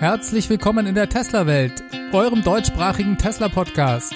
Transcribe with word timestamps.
Herzlich 0.00 0.48
willkommen 0.48 0.86
in 0.86 0.94
der 0.94 1.10
Tesla-Welt, 1.10 1.84
eurem 2.12 2.42
deutschsprachigen 2.42 3.18
Tesla-Podcast. 3.18 4.14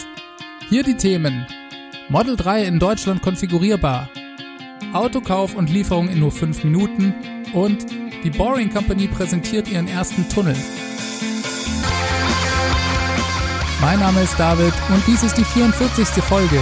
Hier 0.70 0.82
die 0.82 0.96
Themen 0.96 1.46
Model 2.08 2.36
3 2.36 2.64
in 2.64 2.78
Deutschland 2.78 3.20
konfigurierbar, 3.20 4.08
Autokauf 4.94 5.54
und 5.54 5.68
Lieferung 5.68 6.08
in 6.08 6.20
nur 6.20 6.32
5 6.32 6.64
Minuten 6.64 7.12
und 7.52 7.84
die 8.24 8.30
Boring 8.30 8.72
Company 8.72 9.08
präsentiert 9.08 9.68
ihren 9.68 9.86
ersten 9.86 10.26
Tunnel. 10.30 10.56
Mein 13.82 14.00
Name 14.00 14.22
ist 14.22 14.40
David 14.40 14.72
und 14.88 15.06
dies 15.06 15.22
ist 15.22 15.36
die 15.36 15.44
44. 15.44 16.24
Folge. 16.24 16.60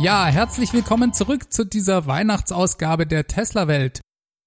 Ja, 0.00 0.24
herzlich 0.24 0.72
willkommen 0.72 1.12
zurück 1.12 1.52
zu 1.52 1.62
dieser 1.62 2.06
Weihnachtsausgabe 2.06 3.06
der 3.06 3.26
Tesla 3.26 3.68
Welt. 3.68 4.00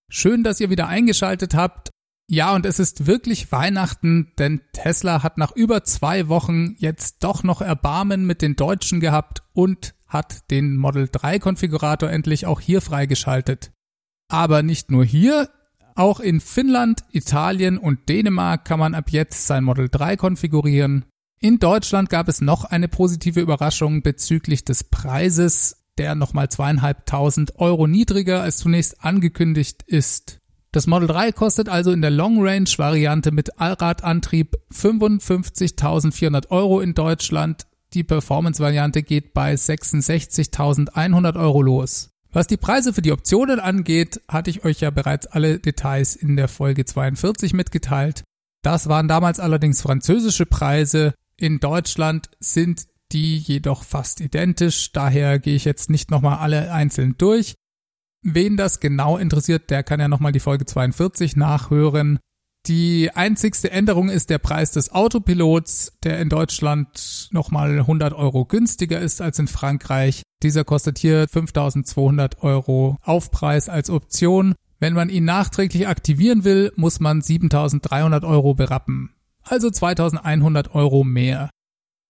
Schön, 0.10 0.44
dass 0.44 0.60
ihr 0.60 0.72
wieder 0.72 0.88
eingeschaltet 0.88 1.54
habt. 1.54 1.92
Ja, 2.28 2.56
und 2.56 2.66
es 2.66 2.80
ist 2.80 3.06
wirklich 3.06 3.52
Weihnachten, 3.52 4.32
denn 4.40 4.62
Tesla 4.74 5.22
hat 5.22 5.38
nach 5.38 5.52
über 5.56 5.84
zwei 5.84 6.28
Wochen 6.28 6.74
jetzt 6.80 7.24
doch 7.24 7.44
noch 7.44 7.62
Erbarmen 7.62 8.26
mit 8.26 8.42
den 8.42 8.56
Deutschen 8.56 9.00
gehabt 9.00 9.44
und 9.54 9.94
hat 10.08 10.50
den 10.50 10.76
Model 10.76 11.08
3 11.12 11.38
Konfigurator 11.38 12.10
endlich 12.10 12.48
auch 12.48 12.60
hier 12.60 12.82
freigeschaltet. 12.82 13.72
Aber 14.30 14.64
nicht 14.64 14.90
nur 14.90 15.06
hier, 15.06 15.52
auch 15.94 16.20
in 16.20 16.42
Finnland, 16.42 17.04
Italien 17.12 17.78
und 17.78 18.10
Dänemark 18.10 18.66
kann 18.66 18.80
man 18.80 18.96
ab 18.96 19.12
jetzt 19.12 19.46
sein 19.46 19.64
Model 19.64 19.88
3 19.88 20.18
konfigurieren. 20.18 21.06
In 21.44 21.60
Deutschland 21.60 22.10
gab 22.10 22.30
es 22.30 22.40
noch 22.40 22.64
eine 22.64 22.88
positive 22.88 23.42
Überraschung 23.42 24.02
bezüglich 24.02 24.64
des 24.64 24.86
Preises, 24.86 25.76
der 25.98 26.16
nochmal 26.16 26.48
zweieinhalbtausend 26.48 27.60
Euro 27.60 27.86
niedriger 27.86 28.42
als 28.42 28.60
zunächst 28.60 29.04
angekündigt 29.04 29.84
ist. 29.86 30.40
Das 30.72 30.88
Model 30.88 31.10
3 31.10 31.34
kostet 31.34 31.68
also 31.68 31.92
in 31.92 32.02
der 32.02 32.12
Long 32.12 32.38
Range 32.40 32.70
Variante 32.78 33.34
mit 33.34 33.60
Allradantrieb 33.60 34.56
55.400 34.72 36.50
Euro 36.50 36.80
in 36.80 36.94
Deutschland. 36.94 37.68
Die 37.94 38.06
Performance 38.06 38.64
Variante 38.64 39.04
geht 39.04 39.34
bei 39.34 39.54
66.100 39.54 41.38
Euro 41.38 41.62
los. 41.62 42.12
Was 42.32 42.48
die 42.48 42.56
Preise 42.56 42.94
für 42.94 43.02
die 43.02 43.12
Optionen 43.12 43.60
angeht, 43.60 44.22
hatte 44.30 44.50
ich 44.50 44.64
euch 44.64 44.80
ja 44.80 44.92
bereits 44.92 45.28
alle 45.28 45.60
Details 45.60 46.16
in 46.16 46.38
der 46.38 46.48
Folge 46.48 46.86
42 46.86 47.54
mitgeteilt. 47.54 48.24
Das 48.62 48.88
waren 48.88 49.10
damals 49.10 49.42
allerdings 49.42 49.82
französische 49.82 50.46
Preise. 50.46 51.14
In 51.38 51.60
Deutschland 51.60 52.30
sind 52.40 52.88
die 53.12 53.38
jedoch 53.38 53.84
fast 53.84 54.22
identisch, 54.22 54.92
daher 54.92 55.40
gehe 55.40 55.56
ich 55.56 55.66
jetzt 55.66 55.90
nicht 55.90 56.12
nochmal 56.12 56.40
alle 56.40 56.72
einzeln 56.72 57.16
durch. 57.18 57.56
Wen 58.24 58.58
das 58.58 58.80
genau 58.80 59.18
interessiert, 59.18 59.70
der 59.70 59.84
kann 59.84 60.00
ja 60.00 60.08
nochmal 60.08 60.32
die 60.32 60.40
Folge 60.40 60.66
42 60.66 61.36
nachhören. 61.36 62.20
Die 62.66 63.12
einzigste 63.14 63.72
Änderung 63.72 64.10
ist 64.10 64.30
der 64.30 64.38
Preis 64.38 64.72
des 64.72 64.94
Autopilots, 64.94 65.92
der 66.04 66.20
in 66.20 66.30
Deutschland 66.30 67.28
nochmal 67.32 67.80
100 67.80 68.14
Euro 68.14 68.46
günstiger 68.46 69.02
ist 69.02 69.22
als 69.22 69.38
in 69.38 69.48
Frankreich. 69.48 70.24
Dieser 70.42 70.64
kostet 70.64 70.98
hier 70.98 71.28
5200 71.28 72.42
Euro 72.42 72.98
Aufpreis 73.02 73.68
als 73.68 73.90
Option. 73.90 74.56
Wenn 74.80 74.94
man 74.94 75.10
ihn 75.10 75.26
nachträglich 75.26 75.88
aktivieren 75.90 76.46
will, 76.46 76.72
muss 76.78 77.02
man 77.02 77.22
7300 77.22 78.24
Euro 78.24 78.54
berappen 78.54 79.13
also 79.44 79.70
2100 79.70 80.74
Euro 80.74 81.04
mehr. 81.04 81.50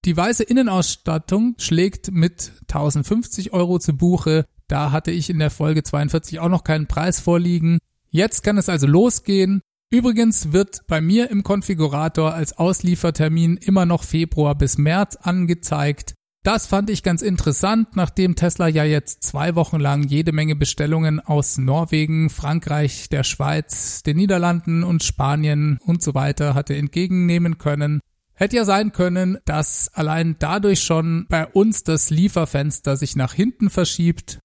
Die 0.05 0.17
weiße 0.17 0.43
Innenausstattung 0.43 1.55
schlägt 1.57 2.11
mit 2.11 2.51
1050 2.63 3.53
Euro 3.53 3.79
zu 3.79 3.95
Buche. 3.95 4.45
Da 4.67 4.91
hatte 4.91 5.11
ich 5.11 5.29
in 5.29 5.39
der 5.39 5.49
Folge 5.49 5.83
42 5.83 6.39
auch 6.39 6.49
noch 6.49 6.63
keinen 6.63 6.87
Preis 6.87 7.19
vorliegen. 7.19 7.79
Jetzt 8.09 8.43
kann 8.43 8.57
es 8.57 8.67
also 8.67 8.85
losgehen. 8.85 9.61
Übrigens 9.89 10.51
wird 10.51 10.81
bei 10.87 11.01
mir 11.01 11.29
im 11.29 11.43
Konfigurator 11.43 12.33
als 12.33 12.57
Ausliefertermin 12.57 13.57
immer 13.57 13.85
noch 13.85 14.03
Februar 14.03 14.55
bis 14.55 14.77
März 14.77 15.15
angezeigt. 15.15 16.15
Das 16.43 16.67
fand 16.67 16.89
ich 16.89 17.03
ganz 17.03 17.21
interessant, 17.21 17.95
nachdem 17.95 18.35
Tesla 18.35 18.67
ja 18.67 18.83
jetzt 18.83 19.23
zwei 19.23 19.55
Wochen 19.55 19.79
lang 19.79 20.03
jede 20.03 20.33
Menge 20.33 20.57
Bestellungen 20.57 21.21
aus 21.21 21.57
Norwegen, 21.57 22.29
Frankreich, 22.29 23.07
der 23.07 23.23
Schweiz, 23.23 24.03
den 24.03 24.17
Niederlanden 24.17 24.83
und 24.83 25.03
Spanien 25.03 25.77
und 25.85 26.03
so 26.03 26.13
weiter 26.13 26.53
hatte 26.53 26.75
entgegennehmen 26.75 27.59
können. 27.59 28.01
Hätte 28.33 28.57
ja 28.57 28.65
sein 28.65 28.91
können, 28.91 29.37
dass 29.45 29.87
allein 29.93 30.35
dadurch 30.37 30.81
schon 30.81 31.27
bei 31.29 31.47
uns 31.47 31.83
das 31.83 32.09
Lieferfenster 32.09 32.97
sich 32.97 33.15
nach 33.15 33.33
hinten 33.33 33.69
verschiebt. 33.69 34.39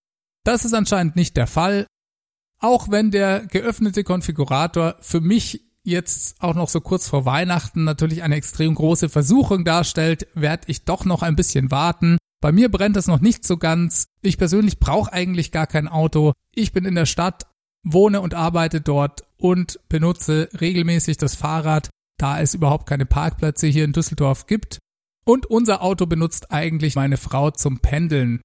Das 0.45 0.65
ist 0.65 0.75
anscheinend 0.75 1.17
nicht 1.17 1.37
der 1.37 1.49
Fall. 1.49 1.89
Auch 2.61 2.93
wenn 2.93 3.11
der 3.11 3.47
geöffnete 3.47 4.05
Konfigurator 4.05 4.95
für 5.01 5.21
mich 5.21 5.68
jetzt 5.89 6.37
auch 6.41 6.55
noch 6.55 6.69
so 6.69 6.81
kurz 6.81 7.09
vor 7.09 7.25
Weihnachten 7.25 7.85
natürlich 7.85 8.23
eine 8.23 8.37
extrem 8.37 8.75
große 8.75 9.09
Versuchung 9.09 9.65
darstellt, 9.65 10.29
werde 10.35 10.65
ich 10.69 10.85
doch 10.85 11.05
noch 11.05 11.23
ein 11.23 11.37
bisschen 11.37 11.71
warten. 11.71 12.19
Bei 12.41 12.53
mir 12.53 12.71
brennt 12.71 12.97
es 12.97 13.09
noch 13.09 13.21
nicht 13.21 13.45
so 13.45 13.57
ganz. 13.57 14.07
Ich 14.23 14.39
persönlich 14.39 14.79
brauche 14.79 15.13
eigentlich 15.13 15.51
gar 15.51 15.67
kein 15.67 15.89
Auto. 15.89 16.33
Ich 16.55 16.73
bin 16.73 16.85
in 16.85 16.95
der 16.95 17.07
Stadt, 17.07 17.47
wohne 17.83 18.21
und 18.21 18.35
arbeite 18.35 18.81
dort 18.81 19.23
und 19.37 19.81
benutze 19.89 20.49
regelmäßig 20.61 21.17
das 21.17 21.35
Fahrrad, 21.35 21.91
da 22.19 22.41
es 22.41 22.55
überhaupt 22.55 22.87
keine 22.87 23.07
Parkplätze 23.07 23.67
hier 23.67 23.85
in 23.85 23.93
Düsseldorf 23.93 24.47
gibt. 24.47 24.79
Und 25.25 25.47
unser 25.47 25.83
Auto 25.83 26.07
benutzt 26.07 26.53
eigentlich 26.53 26.95
meine 26.95 27.17
Frau 27.17 27.51
zum 27.51 27.81
Pendeln. 27.81 28.41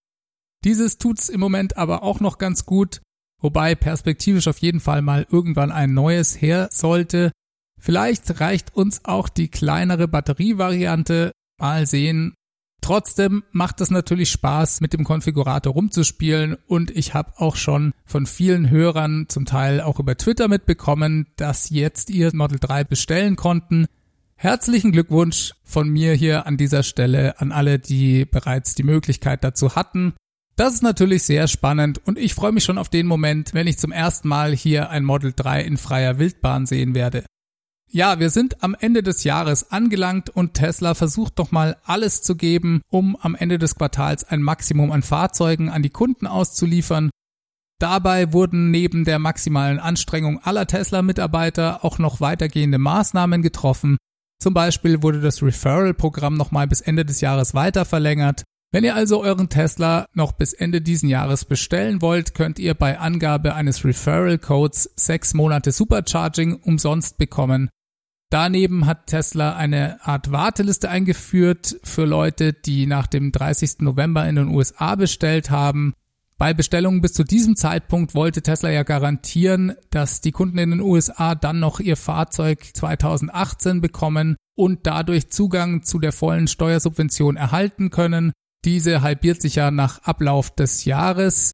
Dieses 0.63 0.97
tut's 0.97 1.29
im 1.29 1.39
Moment 1.39 1.77
aber 1.77 2.03
auch 2.03 2.19
noch 2.19 2.37
ganz 2.37 2.65
gut 2.65 3.01
wobei 3.43 3.75
perspektivisch 3.75 4.47
auf 4.47 4.57
jeden 4.57 4.79
Fall 4.79 5.03
mal 5.03 5.27
irgendwann 5.29 5.71
ein 5.71 5.93
neues 5.93 6.41
her 6.41 6.69
sollte. 6.71 7.31
Vielleicht 7.79 8.39
reicht 8.39 8.73
uns 8.73 9.05
auch 9.05 9.29
die 9.29 9.49
kleinere 9.49 10.07
Batterievariante. 10.07 11.33
Mal 11.59 11.85
sehen. 11.85 12.33
Trotzdem 12.81 13.43
macht 13.51 13.79
es 13.79 13.91
natürlich 13.91 14.29
Spaß, 14.31 14.81
mit 14.81 14.91
dem 14.91 15.03
Konfigurator 15.03 15.71
rumzuspielen 15.71 16.57
und 16.67 16.91
ich 16.91 17.13
habe 17.13 17.31
auch 17.37 17.55
schon 17.55 17.93
von 18.05 18.25
vielen 18.25 18.69
Hörern, 18.69 19.27
zum 19.29 19.45
Teil 19.45 19.79
auch 19.79 19.99
über 19.99 20.17
Twitter 20.17 20.49
mitbekommen, 20.49 21.27
dass 21.37 21.69
jetzt 21.69 22.09
ihr 22.09 22.33
Model 22.33 22.59
3 22.59 22.83
bestellen 22.83 23.37
konnten. 23.37 23.85
Herzlichen 24.35 24.91
Glückwunsch 24.91 25.53
von 25.63 25.87
mir 25.87 26.13
hier 26.13 26.45
an 26.45 26.57
dieser 26.57 26.83
Stelle 26.83 27.39
an 27.39 27.53
alle, 27.53 27.79
die 27.79 28.25
bereits 28.25 28.75
die 28.75 28.83
Möglichkeit 28.83 29.43
dazu 29.45 29.75
hatten. 29.75 30.13
Das 30.55 30.73
ist 30.73 30.83
natürlich 30.83 31.23
sehr 31.23 31.47
spannend 31.47 31.99
und 32.05 32.19
ich 32.19 32.35
freue 32.35 32.51
mich 32.51 32.63
schon 32.63 32.77
auf 32.77 32.89
den 32.89 33.07
Moment, 33.07 33.53
wenn 33.55 33.65
ich 33.65 33.79
zum 33.79 33.91
ersten 33.91 34.27
Mal 34.27 34.55
hier 34.55 34.89
ein 34.91 35.03
Model 35.03 35.33
3 35.35 35.63
in 35.63 35.77
freier 35.77 36.19
Wildbahn 36.19 36.67
sehen 36.67 36.93
werde. 36.93 37.23
Ja, 37.89 38.19
wir 38.19 38.29
sind 38.29 38.63
am 38.63 38.75
Ende 38.79 39.03
des 39.03 39.23
Jahres 39.23 39.71
angelangt 39.71 40.29
und 40.29 40.55
Tesla 40.55 40.95
versucht 40.95 41.37
doch 41.37 41.51
mal 41.51 41.77
alles 41.83 42.21
zu 42.23 42.35
geben, 42.35 42.81
um 42.89 43.15
am 43.15 43.35
Ende 43.35 43.59
des 43.59 43.75
Quartals 43.75 44.23
ein 44.23 44.41
Maximum 44.41 44.91
an 44.91 45.03
Fahrzeugen 45.03 45.69
an 45.69 45.83
die 45.83 45.91
Kunden 45.91 46.25
auszuliefern. 46.25 47.11
Dabei 47.79 48.31
wurden 48.31 48.71
neben 48.71 49.05
der 49.05 49.19
maximalen 49.19 49.79
Anstrengung 49.79 50.39
aller 50.39 50.65
Tesla-Mitarbeiter 50.65 51.83
auch 51.83 51.99
noch 51.99 52.21
weitergehende 52.21 52.77
Maßnahmen 52.77 53.41
getroffen. 53.41 53.97
Zum 54.39 54.53
Beispiel 54.53 55.03
wurde 55.03 55.21
das 55.21 55.41
Referral-Programm 55.41 56.35
nochmal 56.35 56.67
bis 56.67 56.81
Ende 56.81 57.05
des 57.05 57.21
Jahres 57.21 57.53
weiter 57.53 57.85
verlängert. 57.85 58.43
Wenn 58.73 58.83
ihr 58.83 58.95
also 58.95 59.21
euren 59.21 59.49
Tesla 59.49 60.07
noch 60.15 60.31
bis 60.31 60.51
Ende 60.53 60.81
diesen 60.81 61.07
Jahres 61.07 61.45
bestellen 61.45 62.01
wollt, 62.01 62.33
könnt 62.33 62.57
ihr 62.57 62.73
bei 62.73 62.97
Angabe 62.97 63.53
eines 63.53 63.85
Referral 63.85 64.39
Codes 64.39 64.89
sechs 64.95 65.35
Monate 65.35 65.71
Supercharging 65.71 66.55
umsonst 66.55 67.19
bekommen. 67.19 67.69
Daneben 68.31 68.87
hat 68.87 69.05
Tesla 69.05 69.55
eine 69.55 70.03
Art 70.03 70.31
Warteliste 70.31 70.89
eingeführt 70.89 71.77
für 71.83 72.05
Leute, 72.05 72.51
die 72.51 72.87
nach 72.87 73.05
dem 73.05 73.31
30. 73.31 73.81
November 73.81 74.27
in 74.27 74.37
den 74.37 74.47
USA 74.47 74.95
bestellt 74.95 75.51
haben. 75.51 75.93
Bei 76.39 76.55
Bestellungen 76.55 77.01
bis 77.01 77.13
zu 77.13 77.23
diesem 77.23 77.55
Zeitpunkt 77.55 78.15
wollte 78.15 78.41
Tesla 78.41 78.71
ja 78.71 78.81
garantieren, 78.81 79.75
dass 79.91 80.19
die 80.19 80.31
Kunden 80.31 80.57
in 80.57 80.71
den 80.71 80.81
USA 80.81 81.35
dann 81.35 81.59
noch 81.59 81.79
ihr 81.79 81.95
Fahrzeug 81.95 82.65
2018 82.73 83.81
bekommen 83.81 84.35
und 84.55 84.87
dadurch 84.87 85.29
Zugang 85.29 85.83
zu 85.83 85.99
der 85.99 86.11
vollen 86.11 86.47
Steuersubvention 86.47 87.35
erhalten 87.37 87.91
können. 87.91 88.31
Diese 88.65 89.01
halbiert 89.01 89.41
sich 89.41 89.55
ja 89.55 89.71
nach 89.71 90.03
Ablauf 90.03 90.51
des 90.51 90.85
Jahres. 90.85 91.51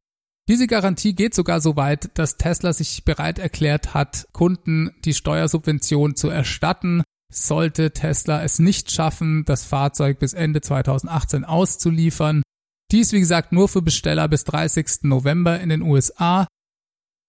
Diese 0.48 0.66
Garantie 0.66 1.14
geht 1.14 1.34
sogar 1.34 1.60
so 1.60 1.76
weit, 1.76 2.10
dass 2.14 2.36
Tesla 2.36 2.72
sich 2.72 3.04
bereit 3.04 3.38
erklärt 3.38 3.94
hat, 3.94 4.26
Kunden 4.32 4.90
die 5.04 5.14
Steuersubvention 5.14 6.16
zu 6.16 6.28
erstatten, 6.28 7.02
sollte 7.32 7.92
Tesla 7.92 8.42
es 8.42 8.58
nicht 8.58 8.90
schaffen, 8.90 9.44
das 9.44 9.64
Fahrzeug 9.64 10.18
bis 10.18 10.32
Ende 10.32 10.60
2018 10.60 11.44
auszuliefern. 11.44 12.42
Dies 12.90 13.12
wie 13.12 13.20
gesagt 13.20 13.52
nur 13.52 13.68
für 13.68 13.82
Besteller 13.82 14.26
bis 14.26 14.44
30. 14.44 15.02
November 15.02 15.60
in 15.60 15.68
den 15.68 15.82
USA. 15.82 16.48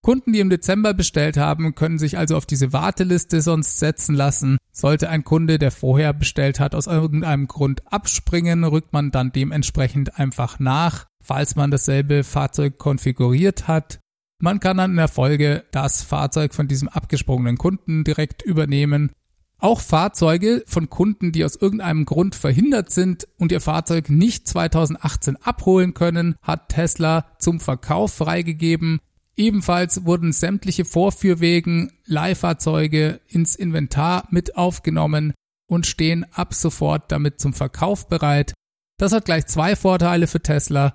Kunden, 0.01 0.33
die 0.33 0.39
im 0.39 0.49
Dezember 0.49 0.95
bestellt 0.95 1.37
haben, 1.37 1.75
können 1.75 1.99
sich 1.99 2.17
also 2.17 2.35
auf 2.35 2.47
diese 2.47 2.73
Warteliste 2.73 3.41
sonst 3.41 3.77
setzen 3.77 4.15
lassen. 4.15 4.57
Sollte 4.71 5.09
ein 5.09 5.23
Kunde, 5.23 5.59
der 5.59 5.69
vorher 5.69 6.11
bestellt 6.13 6.59
hat, 6.59 6.73
aus 6.73 6.87
irgendeinem 6.87 7.47
Grund 7.47 7.83
abspringen, 7.91 8.63
rückt 8.63 8.93
man 8.93 9.11
dann 9.11 9.31
dementsprechend 9.31 10.17
einfach 10.17 10.59
nach, 10.59 11.05
falls 11.21 11.55
man 11.55 11.69
dasselbe 11.69 12.23
Fahrzeug 12.23 12.79
konfiguriert 12.79 13.67
hat. 13.67 13.99
Man 14.39 14.59
kann 14.59 14.77
dann 14.77 14.91
in 14.91 14.97
der 14.97 15.07
Folge 15.07 15.65
das 15.71 16.01
Fahrzeug 16.01 16.55
von 16.55 16.67
diesem 16.67 16.87
abgesprungenen 16.87 17.59
Kunden 17.59 18.03
direkt 18.03 18.41
übernehmen. 18.41 19.11
Auch 19.59 19.79
Fahrzeuge 19.79 20.63
von 20.65 20.89
Kunden, 20.89 21.31
die 21.31 21.45
aus 21.45 21.55
irgendeinem 21.55 22.05
Grund 22.05 22.33
verhindert 22.33 22.89
sind 22.89 23.27
und 23.37 23.51
ihr 23.51 23.61
Fahrzeug 23.61 24.09
nicht 24.09 24.47
2018 24.47 25.35
abholen 25.35 25.93
können, 25.93 26.33
hat 26.41 26.69
Tesla 26.69 27.25
zum 27.37 27.59
Verkauf 27.59 28.11
freigegeben. 28.11 28.99
Ebenfalls 29.41 30.05
wurden 30.05 30.33
sämtliche 30.33 30.85
Vorführwegen, 30.85 31.91
Leihfahrzeuge 32.05 33.21
ins 33.27 33.55
Inventar 33.55 34.27
mit 34.29 34.55
aufgenommen 34.55 35.33
und 35.67 35.87
stehen 35.87 36.27
ab 36.31 36.53
sofort 36.53 37.11
damit 37.11 37.39
zum 37.39 37.51
Verkauf 37.51 38.07
bereit. 38.07 38.53
Das 38.99 39.13
hat 39.13 39.25
gleich 39.25 39.47
zwei 39.47 39.75
Vorteile 39.75 40.27
für 40.27 40.41
Tesla. 40.41 40.93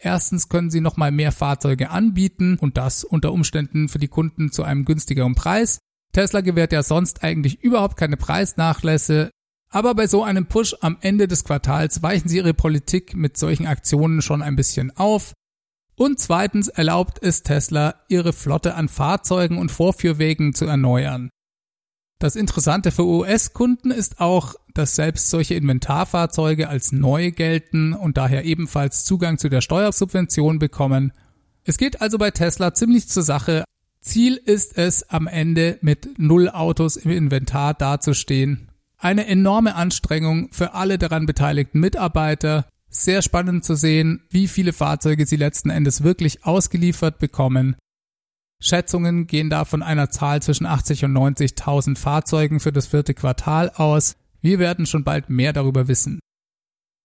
Erstens 0.00 0.48
können 0.48 0.70
sie 0.70 0.80
nochmal 0.80 1.10
mehr 1.10 1.32
Fahrzeuge 1.32 1.90
anbieten 1.90 2.56
und 2.60 2.76
das 2.76 3.02
unter 3.02 3.32
Umständen 3.32 3.88
für 3.88 3.98
die 3.98 4.06
Kunden 4.06 4.52
zu 4.52 4.62
einem 4.62 4.84
günstigeren 4.84 5.34
Preis. 5.34 5.80
Tesla 6.12 6.40
gewährt 6.40 6.70
ja 6.72 6.84
sonst 6.84 7.24
eigentlich 7.24 7.64
überhaupt 7.64 7.96
keine 7.96 8.16
Preisnachlässe, 8.16 9.30
aber 9.70 9.96
bei 9.96 10.06
so 10.06 10.22
einem 10.22 10.46
Push 10.46 10.76
am 10.82 10.98
Ende 11.00 11.26
des 11.26 11.42
Quartals 11.42 12.00
weichen 12.00 12.28
sie 12.28 12.36
ihre 12.36 12.54
Politik 12.54 13.16
mit 13.16 13.36
solchen 13.36 13.66
Aktionen 13.66 14.22
schon 14.22 14.40
ein 14.40 14.54
bisschen 14.54 14.96
auf. 14.96 15.32
Und 15.98 16.20
zweitens 16.20 16.68
erlaubt 16.68 17.18
es 17.22 17.42
Tesla, 17.42 17.96
ihre 18.08 18.32
Flotte 18.32 18.76
an 18.76 18.88
Fahrzeugen 18.88 19.58
und 19.58 19.72
Vorführwegen 19.72 20.54
zu 20.54 20.64
erneuern. 20.64 21.28
Das 22.20 22.36
Interessante 22.36 22.92
für 22.92 23.04
US-Kunden 23.04 23.90
ist 23.90 24.20
auch, 24.20 24.54
dass 24.74 24.94
selbst 24.94 25.28
solche 25.28 25.54
Inventarfahrzeuge 25.54 26.68
als 26.68 26.92
neu 26.92 27.32
gelten 27.32 27.94
und 27.94 28.16
daher 28.16 28.44
ebenfalls 28.44 29.04
Zugang 29.04 29.38
zu 29.38 29.48
der 29.48 29.60
Steuersubvention 29.60 30.60
bekommen. 30.60 31.12
Es 31.64 31.78
geht 31.78 32.00
also 32.00 32.16
bei 32.16 32.30
Tesla 32.30 32.74
ziemlich 32.74 33.08
zur 33.08 33.24
Sache. 33.24 33.64
Ziel 34.00 34.36
ist 34.36 34.78
es, 34.78 35.02
am 35.10 35.26
Ende 35.26 35.78
mit 35.80 36.16
null 36.16 36.48
Autos 36.48 36.96
im 36.96 37.10
Inventar 37.10 37.74
dazustehen. 37.74 38.70
Eine 38.98 39.26
enorme 39.26 39.74
Anstrengung 39.74 40.48
für 40.52 40.74
alle 40.74 40.96
daran 40.96 41.26
beteiligten 41.26 41.80
Mitarbeiter 41.80 42.66
sehr 42.98 43.22
spannend 43.22 43.64
zu 43.64 43.74
sehen, 43.74 44.22
wie 44.30 44.48
viele 44.48 44.72
Fahrzeuge 44.72 45.26
sie 45.26 45.36
letzten 45.36 45.70
Endes 45.70 46.02
wirklich 46.02 46.44
ausgeliefert 46.44 47.18
bekommen. 47.18 47.76
Schätzungen 48.60 49.26
gehen 49.26 49.50
da 49.50 49.64
von 49.64 49.82
einer 49.82 50.10
Zahl 50.10 50.42
zwischen 50.42 50.66
80 50.66 51.04
und 51.04 51.12
90.000 51.12 51.96
Fahrzeugen 51.96 52.60
für 52.60 52.72
das 52.72 52.88
vierte 52.88 53.14
Quartal 53.14 53.70
aus. 53.70 54.16
Wir 54.40 54.58
werden 54.58 54.86
schon 54.86 55.04
bald 55.04 55.30
mehr 55.30 55.52
darüber 55.52 55.88
wissen. 55.88 56.18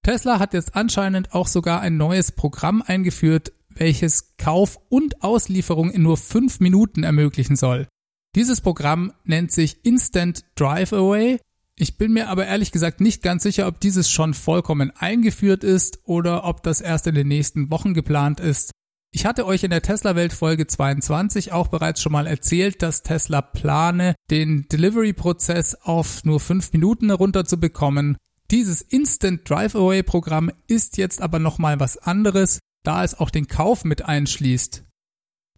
Tesla 0.03 0.39
hat 0.39 0.53
jetzt 0.53 0.75
anscheinend 0.75 1.33
auch 1.33 1.47
sogar 1.47 1.81
ein 1.81 1.95
neues 1.95 2.31
Programm 2.31 2.81
eingeführt, 2.85 3.53
welches 3.69 4.35
Kauf 4.37 4.79
und 4.89 5.23
Auslieferung 5.23 5.91
in 5.91 6.03
nur 6.03 6.17
fünf 6.17 6.59
Minuten 6.59 7.03
ermöglichen 7.03 7.55
soll. 7.55 7.87
Dieses 8.35 8.61
Programm 8.61 9.13
nennt 9.23 9.51
sich 9.51 9.85
Instant 9.85 10.43
Drive 10.55 10.91
Away 10.91 11.39
ich 11.75 11.97
bin 11.97 12.13
mir 12.13 12.29
aber 12.29 12.45
ehrlich 12.45 12.71
gesagt 12.71 13.01
nicht 13.01 13.23
ganz 13.23 13.43
sicher, 13.43 13.67
ob 13.67 13.79
dieses 13.79 14.09
schon 14.09 14.33
vollkommen 14.33 14.91
eingeführt 14.91 15.63
ist 15.63 15.99
oder 16.03 16.43
ob 16.43 16.61
das 16.63 16.81
erst 16.81 17.07
in 17.07 17.15
den 17.15 17.27
nächsten 17.27 17.71
Wochen 17.71 17.93
geplant 17.93 18.39
ist. 18.39 18.71
Ich 19.11 19.25
hatte 19.25 19.45
euch 19.45 19.63
in 19.63 19.69
der 19.71 19.81
Tesla-Welt 19.81 20.33
Folge 20.33 20.65
22 20.65 21.51
auch 21.51 21.67
bereits 21.67 22.01
schon 22.01 22.11
mal 22.11 22.27
erzählt, 22.27 22.81
dass 22.81 23.03
Tesla 23.03 23.41
plane, 23.41 24.15
den 24.29 24.67
Delivery-Prozess 24.71 25.75
auf 25.75 26.23
nur 26.23 26.39
fünf 26.39 26.73
Minuten 26.73 27.09
herunterzubekommen. 27.09 28.17
Dieses 28.49 28.81
Instant 28.81 29.47
Drive-Away-Programm 29.49 30.51
ist 30.67 30.97
jetzt 30.97 31.21
aber 31.21 31.39
nochmal 31.39 31.79
was 31.79 31.97
anderes, 31.97 32.59
da 32.83 33.03
es 33.03 33.19
auch 33.19 33.29
den 33.29 33.47
Kauf 33.47 33.83
mit 33.83 34.03
einschließt. 34.03 34.83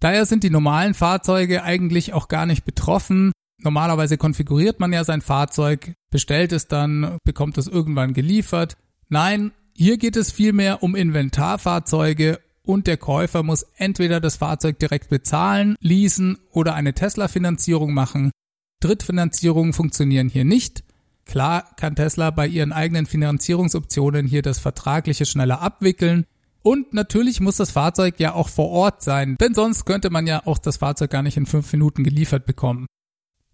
Daher 0.02 0.26
sind 0.26 0.44
die 0.44 0.50
normalen 0.50 0.94
Fahrzeuge 0.94 1.64
eigentlich 1.64 2.14
auch 2.14 2.28
gar 2.28 2.46
nicht 2.46 2.66
betroffen, 2.66 3.32
Normalerweise 3.66 4.18
konfiguriert 4.18 4.80
man 4.80 4.92
ja 4.94 5.04
sein 5.04 5.22
Fahrzeug, 5.22 5.94
bestellt 6.16 6.54
es 6.54 6.70
dann, 6.70 7.18
bekommt 7.26 7.58
es 7.58 7.68
irgendwann 7.68 8.14
geliefert. 8.14 8.78
Nein, 9.10 9.52
hier 9.76 9.98
geht 9.98 10.16
es 10.16 10.32
vielmehr 10.32 10.82
um 10.82 10.96
Inventarfahrzeuge 10.96 12.40
und 12.64 12.88
der 12.88 12.96
Käufer 12.96 13.44
muss 13.44 13.66
entweder 13.76 14.22
das 14.22 14.38
Fahrzeug 14.38 14.80
direkt 14.80 15.10
bezahlen, 15.10 15.76
leasen 15.82 16.38
oder 16.52 16.74
eine 16.74 16.94
Tesla-Finanzierung 16.94 17.94
machen. 17.94 18.32
Drittfinanzierungen 18.80 19.74
funktionieren 19.74 20.30
hier 20.30 20.46
nicht. 20.46 20.86
Klar 21.26 21.70
kann 21.76 21.98
Tesla 21.98 22.32
bei 22.32 22.48
ihren 22.48 22.72
eigenen 22.72 23.08
Finanzierungsoptionen 23.08 24.26
hier 24.26 24.42
das 24.42 24.60
Vertragliche 24.60 25.26
schneller 25.26 25.62
abwickeln. 25.62 26.24
Und 26.62 26.94
natürlich 26.94 27.42
muss 27.42 27.58
das 27.58 27.72
Fahrzeug 27.72 28.22
ja 28.22 28.36
auch 28.36 28.48
vor 28.48 28.70
Ort 28.70 29.04
sein, 29.04 29.36
denn 29.42 29.54
sonst 29.54 29.84
könnte 29.84 30.12
man 30.12 30.28
ja 30.28 30.48
auch 30.48 30.60
das 30.60 30.78
Fahrzeug 30.78 31.12
gar 31.12 31.24
nicht 31.24 31.36
in 31.36 31.46
fünf 31.46 31.74
Minuten 31.74 32.06
geliefert 32.06 32.46
bekommen. 32.46 32.86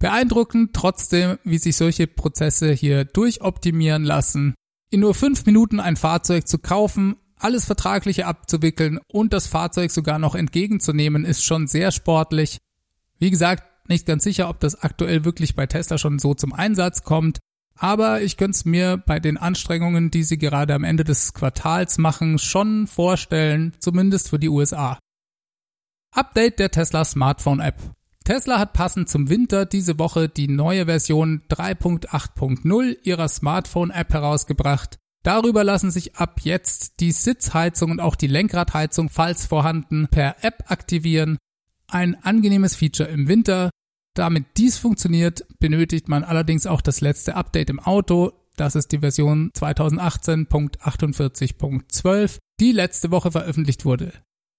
Beeindruckend 0.02 0.74
trotzdem, 0.74 1.38
wie 1.44 1.60
sich 1.60 1.76
solche 1.76 2.08
Prozesse 2.08 2.72
hier 2.74 3.06
durchoptimieren 3.06 4.04
lassen. 4.04 4.56
In 4.90 5.02
nur 5.02 5.14
fünf 5.14 5.46
Minuten 5.46 5.80
ein 5.80 5.96
Fahrzeug 5.96 6.48
zu 6.48 6.58
kaufen, 6.58 7.18
alles 7.38 7.66
Vertragliche 7.66 8.26
abzuwickeln 8.26 9.00
und 9.08 9.32
das 9.32 9.46
Fahrzeug 9.46 9.92
sogar 9.92 10.18
noch 10.18 10.34
entgegenzunehmen, 10.34 11.24
ist 11.24 11.46
schon 11.46 11.68
sehr 11.68 11.92
sportlich. 11.92 12.58
Wie 13.20 13.30
gesagt, 13.30 13.64
nicht 13.90 14.08
ganz 14.08 14.24
sicher, 14.24 14.50
ob 14.50 14.60
das 14.60 14.82
aktuell 14.82 15.24
wirklich 15.24 15.56
bei 15.56 15.68
Tesla 15.68 16.00
schon 16.00 16.18
so 16.18 16.34
zum 16.34 16.52
Einsatz 16.52 17.04
kommt, 17.04 17.38
aber 17.76 18.24
ich 18.24 18.38
könnte 18.38 18.56
es 18.56 18.66
mir 18.66 18.98
bei 18.98 19.20
den 19.20 19.38
Anstrengungen, 19.38 20.10
die 20.10 20.24
sie 20.24 20.40
gerade 20.40 20.74
am 20.74 20.84
Ende 20.84 21.04
des 21.04 21.34
Quartals 21.34 22.00
machen, 22.00 22.40
schon 22.40 22.88
vorstellen, 22.88 23.74
zumindest 23.78 24.30
für 24.30 24.40
die 24.40 24.50
USA. 24.50 24.98
Update 26.12 26.58
der 26.58 26.72
Tesla 26.72 27.06
Smartphone 27.06 27.60
App. 27.60 27.80
Tesla 28.32 28.60
hat 28.60 28.72
passend 28.72 29.10
zum 29.10 29.28
Winter 29.28 29.66
diese 29.66 30.00
Woche 30.00 30.30
die 30.30 30.48
neue 30.48 30.86
Version 30.86 31.42
3.8.0 31.50 32.98
ihrer 33.04 33.28
Smartphone-App 33.28 34.14
herausgebracht. 34.14 35.00
Darüber 35.22 35.66
lassen 35.66 35.92
sich 35.92 36.16
ab 36.16 36.40
jetzt 36.42 37.02
die 37.02 37.12
Sitzheizung 37.12 37.92
und 37.92 38.00
auch 38.00 38.16
die 38.16 38.28
Lenkradheizung, 38.28 39.10
falls 39.10 39.46
vorhanden, 39.46 40.08
per 40.08 40.46
App 40.46 40.72
aktivieren. 40.72 41.40
Ein 41.90 42.16
angenehmes 42.24 42.78
Feature 42.78 43.10
im 43.10 43.28
Winter. 43.28 43.70
Damit 44.14 44.46
dies 44.56 44.78
funktioniert, 44.78 45.46
benötigt 45.60 46.08
man 46.08 46.24
allerdings 46.24 46.68
auch 46.68 46.80
das 46.80 47.02
letzte 47.02 47.36
Update 47.36 47.70
im 47.70 47.82
Auto. 47.82 48.32
Das 48.56 48.78
ist 48.78 48.94
die 48.94 49.00
Version 49.00 49.52
2018.48.12, 49.58 52.38
die 52.62 52.72
letzte 52.72 53.12
Woche 53.12 53.34
veröffentlicht 53.34 53.84
wurde. 53.84 54.14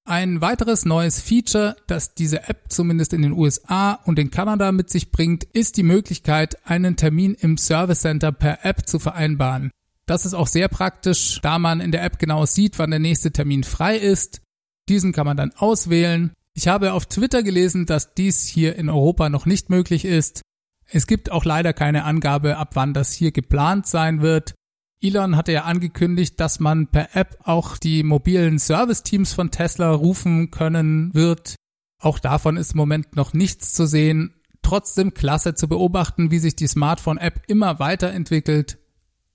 Ein 0.05 0.41
weiteres 0.41 0.85
neues 0.85 1.21
Feature, 1.21 1.77
das 1.87 2.15
diese 2.15 2.49
App 2.49 2.65
zumindest 2.71 3.13
in 3.13 3.23
den 3.23 3.33
USA 3.33 3.93
und 4.05 4.19
in 4.19 4.33
Kanada 4.33 4.73
mit 4.73 4.91
sich 4.91 5.13
bringt, 5.13 5.45
ist 5.45 5.77
die 5.77 5.85
Möglichkeit, 5.85 6.57
einen 6.67 6.97
Termin 6.97 7.35
im 7.35 7.57
Service 7.57 8.01
Center 8.01 8.33
per 8.33 8.65
App 8.65 8.89
zu 8.89 8.99
vereinbaren. 8.99 9.71
Das 10.07 10.27
ist 10.27 10.35
auch 10.35 10.49
sehr 10.49 10.67
praktisch, 10.67 11.39
da 11.43 11.61
man 11.61 11.81
in 11.81 11.93
der 11.93 12.03
App 12.03 12.19
genau 12.19 12.47
sieht, 12.47 12.81
wann 12.81 12.91
der 12.91 12.99
nächste 12.99 13.31
Termin 13.31 13.63
frei 13.63 13.97
ist. 13.97 14.41
Diesen 14.89 15.13
kann 15.13 15.25
man 15.25 15.37
dann 15.37 15.53
auswählen. 15.53 16.33
Ich 16.55 16.67
habe 16.67 16.95
auf 16.95 17.07
Twitter 17.07 17.45
gelesen, 17.45 17.87
dass 17.87 18.15
dies 18.15 18.47
hier 18.47 18.75
in 18.75 18.91
Europa 18.91 19.29
noch 19.29 19.47
nicht 19.47 19.71
möglich 19.71 20.05
ist. 20.05 20.43
Es 20.91 21.07
gibt 21.07 21.31
auch 21.31 21.45
leider 21.45 21.73
keine 21.73 22.05
Angabe, 22.05 22.57
ab 22.57 22.71
wann 22.75 22.93
das 22.93 23.13
hier 23.13 23.31
geplant 23.31 23.87
sein 23.87 24.21
wird. 24.21 24.55
Elon 25.03 25.37
hatte 25.37 25.53
ja 25.53 25.65
angekündigt, 25.65 26.39
dass 26.39 26.61
man 26.61 26.87
per 26.87 27.17
App 27.17 27.39
auch 27.45 27.77
die 27.77 28.03
mobilen 28.03 28.59
Service-Teams 28.59 29.33
von 29.33 29.51
Tesla 29.51 29.91
rufen 29.91 30.51
können 30.51 31.13
wird. 31.13 31.57
Auch 32.01 32.19
davon 32.19 32.57
ist 32.57 32.73
im 32.73 32.79
Moment 32.79 33.17
noch 33.17 33.33
nichts 33.33 33.75
zu 33.75 33.87
sehen. 33.87 34.35
Trotzdem 34.63 35.13
klasse 35.13 35.55
zu 35.55 35.69
beobachten, 35.69 36.31
wie 36.31 36.39
sich 36.39 36.55
die 36.55 36.69
Smartphone-App 36.69 37.43
immer 37.49 37.81
weiterentwickelt. 37.81 38.79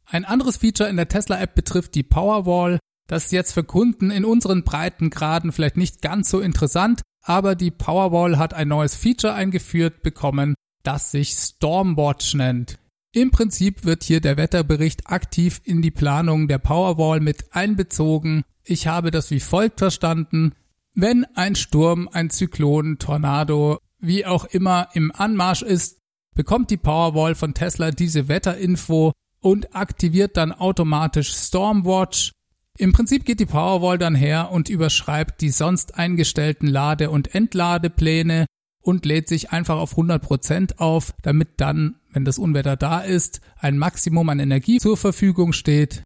Ein 0.05 0.23
anderes 0.23 0.57
Feature 0.57 0.89
in 0.89 0.95
der 0.95 1.09
Tesla-App 1.09 1.53
betrifft 1.53 1.95
die 1.95 2.03
Powerwall. 2.03 2.79
Das 3.07 3.25
ist 3.25 3.31
jetzt 3.31 3.51
für 3.51 3.63
Kunden 3.63 4.09
in 4.09 4.25
unseren 4.25 4.63
Breitengraden 4.63 5.51
vielleicht 5.51 5.77
nicht 5.77 6.01
ganz 6.01 6.29
so 6.29 6.39
interessant, 6.39 7.01
aber 7.21 7.55
die 7.55 7.71
Powerwall 7.71 8.37
hat 8.37 8.53
ein 8.53 8.69
neues 8.69 8.95
Feature 8.95 9.33
eingeführt 9.33 10.01
bekommen, 10.01 10.55
das 10.83 11.11
sich 11.11 11.31
Stormwatch 11.31 12.35
nennt. 12.35 12.79
Im 13.17 13.31
Prinzip 13.31 13.83
wird 13.83 14.03
hier 14.03 14.21
der 14.21 14.37
Wetterbericht 14.37 15.07
aktiv 15.09 15.59
in 15.63 15.81
die 15.81 15.89
Planung 15.89 16.47
der 16.47 16.59
Powerwall 16.59 17.19
mit 17.19 17.45
einbezogen. 17.51 18.43
Ich 18.63 18.85
habe 18.85 19.09
das 19.09 19.31
wie 19.31 19.39
folgt 19.39 19.79
verstanden. 19.79 20.53
Wenn 20.93 21.25
ein 21.33 21.55
Sturm, 21.55 22.07
ein 22.11 22.29
Zyklon, 22.29 22.99
Tornado, 22.99 23.79
wie 23.97 24.27
auch 24.27 24.45
immer 24.45 24.89
im 24.93 25.11
Anmarsch 25.11 25.63
ist, 25.63 25.97
bekommt 26.35 26.69
die 26.69 26.77
Powerwall 26.77 27.33
von 27.33 27.55
Tesla 27.55 27.89
diese 27.89 28.27
Wetterinfo 28.27 29.13
und 29.39 29.75
aktiviert 29.75 30.37
dann 30.37 30.51
automatisch 30.51 31.33
Stormwatch. 31.33 32.33
Im 32.77 32.91
Prinzip 32.91 33.25
geht 33.25 33.39
die 33.39 33.47
Powerwall 33.47 33.97
dann 33.97 34.13
her 34.13 34.51
und 34.51 34.69
überschreibt 34.69 35.41
die 35.41 35.49
sonst 35.49 35.95
eingestellten 35.95 36.67
Lade- 36.67 37.09
und 37.09 37.33
Entladepläne 37.33 38.45
und 38.87 39.05
lädt 39.05 39.27
sich 39.27 39.49
einfach 39.51 39.77
auf 39.77 39.97
100% 39.97 40.77
auf, 40.77 41.13
damit 41.23 41.59
dann, 41.59 41.95
wenn 42.17 42.25
das 42.25 42.39
Unwetter 42.39 42.75
da 42.75 43.01
ist, 43.01 43.41
ein 43.59 43.77
Maximum 43.77 44.27
an 44.29 44.39
Energie 44.39 44.79
zur 44.79 44.97
Verfügung 44.97 45.53
steht. 45.53 46.01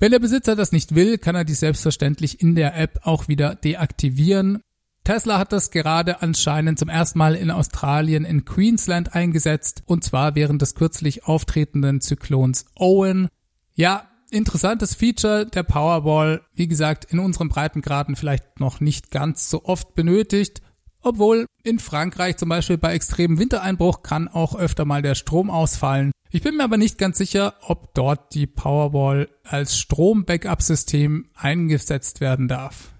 Wenn 0.00 0.10
der 0.10 0.18
Besitzer 0.18 0.56
das 0.56 0.72
nicht 0.72 0.96
will, 0.96 1.18
kann 1.18 1.36
er 1.36 1.44
die 1.44 1.54
selbstverständlich 1.54 2.40
in 2.40 2.56
der 2.56 2.76
App 2.76 2.98
auch 3.04 3.28
wieder 3.28 3.54
deaktivieren. 3.54 4.60
Tesla 5.04 5.38
hat 5.38 5.52
das 5.52 5.70
gerade 5.70 6.20
anscheinend 6.20 6.80
zum 6.80 6.88
ersten 6.88 7.20
Mal 7.20 7.36
in 7.36 7.52
Australien 7.52 8.24
in 8.24 8.44
Queensland 8.44 9.14
eingesetzt 9.14 9.84
und 9.86 10.02
zwar 10.02 10.34
während 10.34 10.62
des 10.62 10.74
kürzlich 10.74 11.26
auftretenden 11.26 12.00
Zyklons 12.00 12.66
Owen. 12.74 13.28
Ja, 13.74 14.10
interessantes 14.32 14.96
Feature 14.96 15.46
der 15.46 15.62
Powerball, 15.62 16.40
wie 16.54 16.66
gesagt, 16.66 17.04
in 17.04 17.20
unseren 17.20 17.50
Breitengraden 17.50 18.16
vielleicht 18.16 18.58
noch 18.58 18.80
nicht 18.80 19.12
ganz 19.12 19.48
so 19.48 19.64
oft 19.64 19.94
benötigt, 19.94 20.60
obwohl 21.06 21.46
in 21.62 21.78
Frankreich 21.78 22.36
zum 22.36 22.48
Beispiel 22.48 22.78
bei 22.78 22.94
extremem 22.94 23.38
Wintereinbruch 23.38 24.02
kann 24.02 24.28
auch 24.28 24.54
öfter 24.54 24.84
mal 24.84 25.02
der 25.02 25.14
Strom 25.14 25.50
ausfallen. 25.50 26.12
Ich 26.30 26.42
bin 26.42 26.56
mir 26.56 26.64
aber 26.64 26.76
nicht 26.76 26.98
ganz 26.98 27.18
sicher, 27.18 27.54
ob 27.62 27.94
dort 27.94 28.34
die 28.34 28.46
Powerball 28.46 29.28
als 29.44 29.78
Strom-Backup-System 29.78 31.30
eingesetzt 31.34 32.20
werden 32.20 32.48
darf. 32.48 32.92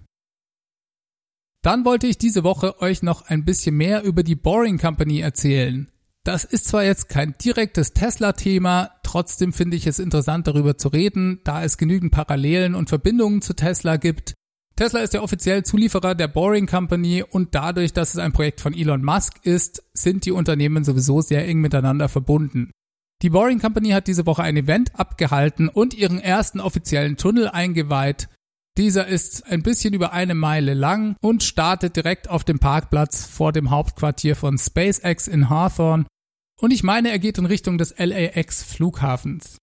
Dann 1.63 1.85
wollte 1.85 2.07
ich 2.07 2.17
diese 2.17 2.45
Woche 2.45 2.81
euch 2.81 3.03
noch 3.03 3.23
ein 3.23 3.45
bisschen 3.45 3.77
mehr 3.77 4.05
über 4.05 4.23
die 4.23 4.37
Boring 4.37 4.79
Company 4.79 5.19
erzählen. 5.19 5.91
Das 6.23 6.45
ist 6.45 6.69
zwar 6.69 6.85
jetzt 6.85 7.09
kein 7.09 7.35
direktes 7.43 7.93
Tesla-Thema, 7.93 8.91
trotzdem 9.03 9.53
finde 9.53 9.77
ich 9.77 9.87
es 9.87 9.99
interessant 9.99 10.47
darüber 10.47 10.79
zu 10.79 10.89
reden, 10.89 11.41
da 11.45 11.65
es 11.65 11.77
genügend 11.77 12.13
Parallelen 12.13 12.75
und 12.75 12.89
Verbindungen 12.89 13.43
zu 13.43 13.55
Tesla 13.55 13.97
gibt. 13.97 14.35
Tesla 14.77 15.01
ist 15.01 15.15
ja 15.15 15.23
offiziell 15.23 15.65
Zulieferer 15.65 16.15
der 16.15 16.29
Boring 16.29 16.67
Company 16.67 17.23
und 17.23 17.55
dadurch, 17.55 17.95
dass 17.95 18.11
es 18.11 18.19
ein 18.19 18.33
Projekt 18.33 18.61
von 18.61 18.75
Elon 18.75 19.03
Musk 19.03 19.39
ist, 19.43 19.83
sind 19.95 20.27
die 20.27 20.33
Unternehmen 20.33 20.85
sowieso 20.85 21.23
sehr 21.23 21.49
eng 21.49 21.61
miteinander 21.61 22.11
verbunden. 22.11 22.71
Die 23.23 23.31
Boring 23.31 23.59
Company 23.59 23.91
hat 23.91 24.07
diese 24.07 24.27
Woche 24.27 24.43
ein 24.43 24.57
Event 24.57 24.95
abgehalten 24.95 25.71
und 25.71 25.95
ihren 25.95 26.21
ersten 26.21 26.61
offiziellen 26.61 27.17
Tunnel 27.17 27.49
eingeweiht. 27.49 28.29
Dieser 28.77 29.07
ist 29.07 29.47
ein 29.47 29.63
bisschen 29.63 29.95
über 29.95 30.13
eine 30.13 30.35
Meile 30.35 30.75
lang 30.75 31.17
und 31.23 31.43
startet 31.43 31.97
direkt 31.97 32.29
auf 32.29 32.45
dem 32.45 32.59
Parkplatz 32.59 33.27
vor 33.27 33.53
dem 33.53 33.71
Hauptquartier 33.71 34.37
von 34.37 34.59
SpaceX 34.59 35.27
in 35.27 35.49
Hawthorne 35.49 36.05
und 36.61 36.73
ich 36.73 36.83
meine, 36.83 37.11
er 37.11 37.19
geht 37.19 37.39
in 37.39 37.47
Richtung 37.47 37.79
des 37.79 37.95
LAX 37.99 38.63
Flughafens. 38.63 39.59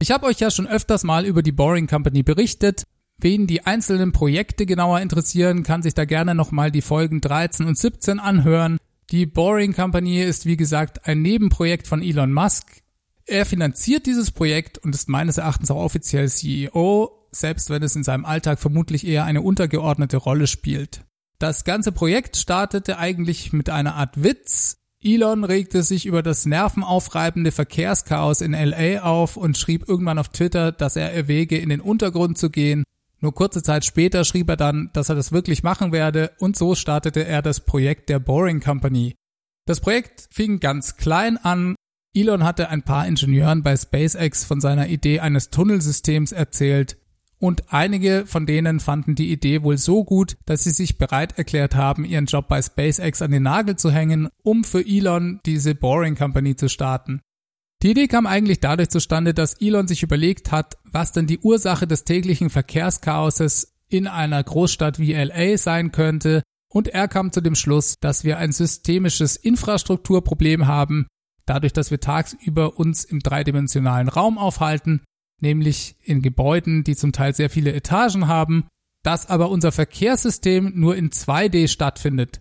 Ich 0.00 0.10
habe 0.10 0.26
euch 0.26 0.38
ja 0.38 0.50
schon 0.50 0.66
öfters 0.66 1.04
mal 1.04 1.24
über 1.24 1.42
die 1.42 1.52
Boring 1.52 1.86
Company 1.86 2.22
berichtet. 2.22 2.84
Wen 3.18 3.46
die 3.46 3.64
einzelnen 3.64 4.12
Projekte 4.12 4.66
genauer 4.66 5.00
interessieren, 5.00 5.62
kann 5.62 5.82
sich 5.82 5.94
da 5.94 6.04
gerne 6.04 6.34
nochmal 6.34 6.70
die 6.70 6.82
Folgen 6.82 7.20
13 7.20 7.66
und 7.66 7.78
17 7.78 8.20
anhören. 8.20 8.78
Die 9.10 9.24
Boring 9.24 9.72
Company 9.72 10.22
ist 10.22 10.44
wie 10.44 10.56
gesagt 10.56 11.06
ein 11.06 11.22
Nebenprojekt 11.22 11.86
von 11.86 12.02
Elon 12.02 12.32
Musk. 12.32 12.82
Er 13.24 13.46
finanziert 13.46 14.06
dieses 14.06 14.30
Projekt 14.30 14.78
und 14.78 14.94
ist 14.94 15.08
meines 15.08 15.38
Erachtens 15.38 15.70
auch 15.70 15.82
offiziell 15.82 16.28
CEO, 16.28 17.28
selbst 17.32 17.70
wenn 17.70 17.82
es 17.82 17.96
in 17.96 18.04
seinem 18.04 18.24
Alltag 18.24 18.58
vermutlich 18.58 19.06
eher 19.06 19.24
eine 19.24 19.42
untergeordnete 19.42 20.18
Rolle 20.18 20.46
spielt. 20.46 21.04
Das 21.38 21.64
ganze 21.64 21.92
Projekt 21.92 22.36
startete 22.36 22.98
eigentlich 22.98 23.52
mit 23.52 23.70
einer 23.70 23.94
Art 23.94 24.22
Witz, 24.22 24.76
Elon 25.02 25.44
regte 25.44 25.82
sich 25.82 26.06
über 26.06 26.22
das 26.22 26.46
nervenaufreibende 26.46 27.52
Verkehrschaos 27.52 28.40
in 28.40 28.52
LA 28.52 29.02
auf 29.02 29.36
und 29.36 29.56
schrieb 29.56 29.88
irgendwann 29.88 30.18
auf 30.18 30.30
Twitter, 30.30 30.72
dass 30.72 30.96
er 30.96 31.12
erwäge, 31.12 31.58
in 31.58 31.68
den 31.68 31.80
Untergrund 31.80 32.38
zu 32.38 32.50
gehen. 32.50 32.82
Nur 33.20 33.34
kurze 33.34 33.62
Zeit 33.62 33.84
später 33.84 34.24
schrieb 34.24 34.48
er 34.48 34.56
dann, 34.56 34.90
dass 34.92 35.08
er 35.08 35.14
das 35.14 35.32
wirklich 35.32 35.62
machen 35.62 35.92
werde 35.92 36.32
und 36.38 36.56
so 36.56 36.74
startete 36.74 37.24
er 37.24 37.42
das 37.42 37.60
Projekt 37.60 38.08
der 38.08 38.18
Boring 38.18 38.60
Company. 38.60 39.14
Das 39.66 39.80
Projekt 39.80 40.28
fing 40.30 40.60
ganz 40.60 40.96
klein 40.96 41.36
an. 41.38 41.74
Elon 42.14 42.44
hatte 42.44 42.68
ein 42.68 42.82
paar 42.82 43.06
Ingenieuren 43.06 43.62
bei 43.62 43.76
SpaceX 43.76 44.44
von 44.44 44.60
seiner 44.60 44.88
Idee 44.88 45.20
eines 45.20 45.50
Tunnelsystems 45.50 46.32
erzählt, 46.32 46.96
und 47.38 47.64
einige 47.72 48.24
von 48.26 48.46
denen 48.46 48.80
fanden 48.80 49.14
die 49.14 49.30
Idee 49.30 49.62
wohl 49.62 49.76
so 49.76 50.04
gut, 50.04 50.36
dass 50.46 50.64
sie 50.64 50.70
sich 50.70 50.96
bereit 50.96 51.36
erklärt 51.36 51.74
haben, 51.74 52.04
ihren 52.04 52.26
Job 52.26 52.48
bei 52.48 52.62
SpaceX 52.62 53.20
an 53.20 53.30
den 53.30 53.42
Nagel 53.42 53.76
zu 53.76 53.90
hängen, 53.90 54.28
um 54.42 54.64
für 54.64 54.84
Elon 54.84 55.40
diese 55.44 55.74
Boring 55.74 56.14
Company 56.14 56.56
zu 56.56 56.68
starten. 56.68 57.20
Die 57.82 57.90
Idee 57.90 58.08
kam 58.08 58.26
eigentlich 58.26 58.60
dadurch 58.60 58.88
zustande, 58.88 59.34
dass 59.34 59.60
Elon 59.60 59.86
sich 59.86 60.02
überlegt 60.02 60.50
hat, 60.50 60.76
was 60.84 61.12
denn 61.12 61.26
die 61.26 61.38
Ursache 61.38 61.86
des 61.86 62.04
täglichen 62.04 62.50
Verkehrschaoses 62.50 63.74
in 63.88 64.06
einer 64.06 64.42
Großstadt 64.42 64.98
wie 64.98 65.12
LA 65.12 65.58
sein 65.58 65.92
könnte, 65.92 66.42
und 66.68 66.88
er 66.88 67.08
kam 67.08 67.32
zu 67.32 67.40
dem 67.40 67.54
Schluss, 67.54 67.94
dass 68.00 68.24
wir 68.24 68.38
ein 68.38 68.52
systemisches 68.52 69.36
Infrastrukturproblem 69.36 70.66
haben, 70.66 71.06
dadurch, 71.46 71.72
dass 71.72 71.90
wir 71.90 72.00
tagsüber 72.00 72.76
uns 72.76 73.04
im 73.04 73.20
dreidimensionalen 73.20 74.08
Raum 74.08 74.36
aufhalten 74.36 75.02
nämlich 75.40 75.96
in 76.02 76.22
Gebäuden, 76.22 76.84
die 76.84 76.96
zum 76.96 77.12
Teil 77.12 77.34
sehr 77.34 77.50
viele 77.50 77.72
Etagen 77.72 78.26
haben, 78.26 78.68
dass 79.02 79.26
aber 79.26 79.50
unser 79.50 79.72
Verkehrssystem 79.72 80.72
nur 80.74 80.96
in 80.96 81.10
2D 81.10 81.68
stattfindet. 81.68 82.40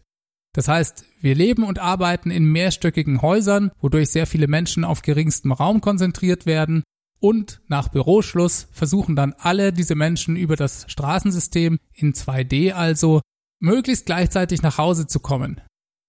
Das 0.55 0.69
heißt, 0.69 1.03
wir 1.19 1.35
leben 1.35 1.65
und 1.65 1.79
arbeiten 1.79 2.31
in 2.31 2.45
mehrstöckigen 2.45 3.21
Häusern, 3.21 3.71
wodurch 3.81 4.09
sehr 4.09 4.25
viele 4.25 4.47
Menschen 4.47 4.85
auf 4.85 5.01
geringstem 5.01 5.51
Raum 5.51 5.81
konzentriert 5.81 6.45
werden 6.45 6.83
und 7.19 7.59
nach 7.67 7.89
Büroschluss 7.89 8.69
versuchen 8.71 9.17
dann 9.17 9.33
alle 9.37 9.73
diese 9.73 9.95
Menschen 9.95 10.37
über 10.37 10.55
das 10.55 10.85
Straßensystem 10.87 11.77
in 11.93 12.13
2D 12.13 12.71
also 12.71 13.19
möglichst 13.59 14.05
gleichzeitig 14.05 14.61
nach 14.61 14.77
Hause 14.77 15.07
zu 15.07 15.19
kommen. 15.19 15.59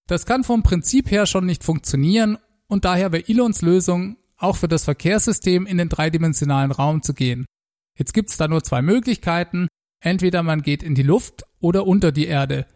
Das 0.06 0.26
kann 0.26 0.44
vom 0.44 0.62
Prinzip 0.62 1.10
her 1.10 1.26
schon 1.26 1.44
nicht 1.44 1.64
funktionieren 1.64 2.38
und 2.68 2.84
daher 2.84 3.10
wäre 3.10 3.28
Elons 3.28 3.62
Lösung 3.62 4.16
auch 4.36 4.54
für 4.54 4.68
das 4.68 4.84
Verkehrssystem 4.84 5.66
in 5.66 5.78
den 5.78 5.88
dreidimensionalen 5.88 6.70
Raum 6.70 7.02
zu 7.02 7.14
gehen. 7.14 7.46
Jetzt 7.98 8.14
gibt's 8.14 8.36
da 8.36 8.46
nur 8.46 8.62
zwei 8.62 8.80
Möglichkeiten. 8.80 9.66
Entweder 10.00 10.44
man 10.44 10.62
geht 10.62 10.84
in 10.84 10.94
die 10.94 11.02
Luft 11.02 11.42
oder 11.58 11.84
unter 11.84 12.12
die 12.12 12.26
Erde. 12.26 12.66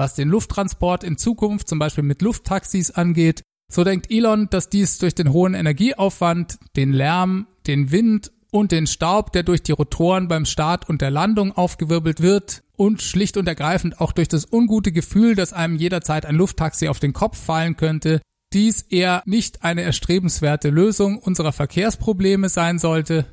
Was 0.00 0.14
den 0.14 0.30
Lufttransport 0.30 1.04
in 1.04 1.18
Zukunft 1.18 1.68
zum 1.68 1.78
Beispiel 1.78 2.02
mit 2.02 2.22
Lufttaxis 2.22 2.90
angeht, 2.90 3.42
so 3.70 3.84
denkt 3.84 4.10
Elon, 4.10 4.48
dass 4.48 4.70
dies 4.70 4.96
durch 4.96 5.14
den 5.14 5.30
hohen 5.30 5.52
Energieaufwand, 5.52 6.58
den 6.74 6.94
Lärm, 6.94 7.46
den 7.66 7.90
Wind 7.90 8.32
und 8.50 8.72
den 8.72 8.86
Staub, 8.86 9.30
der 9.32 9.42
durch 9.42 9.62
die 9.62 9.72
Rotoren 9.72 10.26
beim 10.26 10.46
Start 10.46 10.88
und 10.88 11.02
der 11.02 11.10
Landung 11.10 11.52
aufgewirbelt 11.52 12.22
wird 12.22 12.62
und 12.78 13.02
schlicht 13.02 13.36
und 13.36 13.46
ergreifend 13.46 14.00
auch 14.00 14.12
durch 14.12 14.28
das 14.28 14.50
ungute 14.50 14.90
Gefühl, 14.90 15.34
dass 15.34 15.52
einem 15.52 15.76
jederzeit 15.76 16.24
ein 16.24 16.34
Lufttaxi 16.34 16.88
auf 16.88 16.98
den 16.98 17.12
Kopf 17.12 17.36
fallen 17.36 17.76
könnte, 17.76 18.22
dies 18.54 18.80
eher 18.80 19.22
nicht 19.26 19.64
eine 19.64 19.82
erstrebenswerte 19.82 20.70
Lösung 20.70 21.18
unserer 21.18 21.52
Verkehrsprobleme 21.52 22.48
sein 22.48 22.78
sollte. 22.78 23.26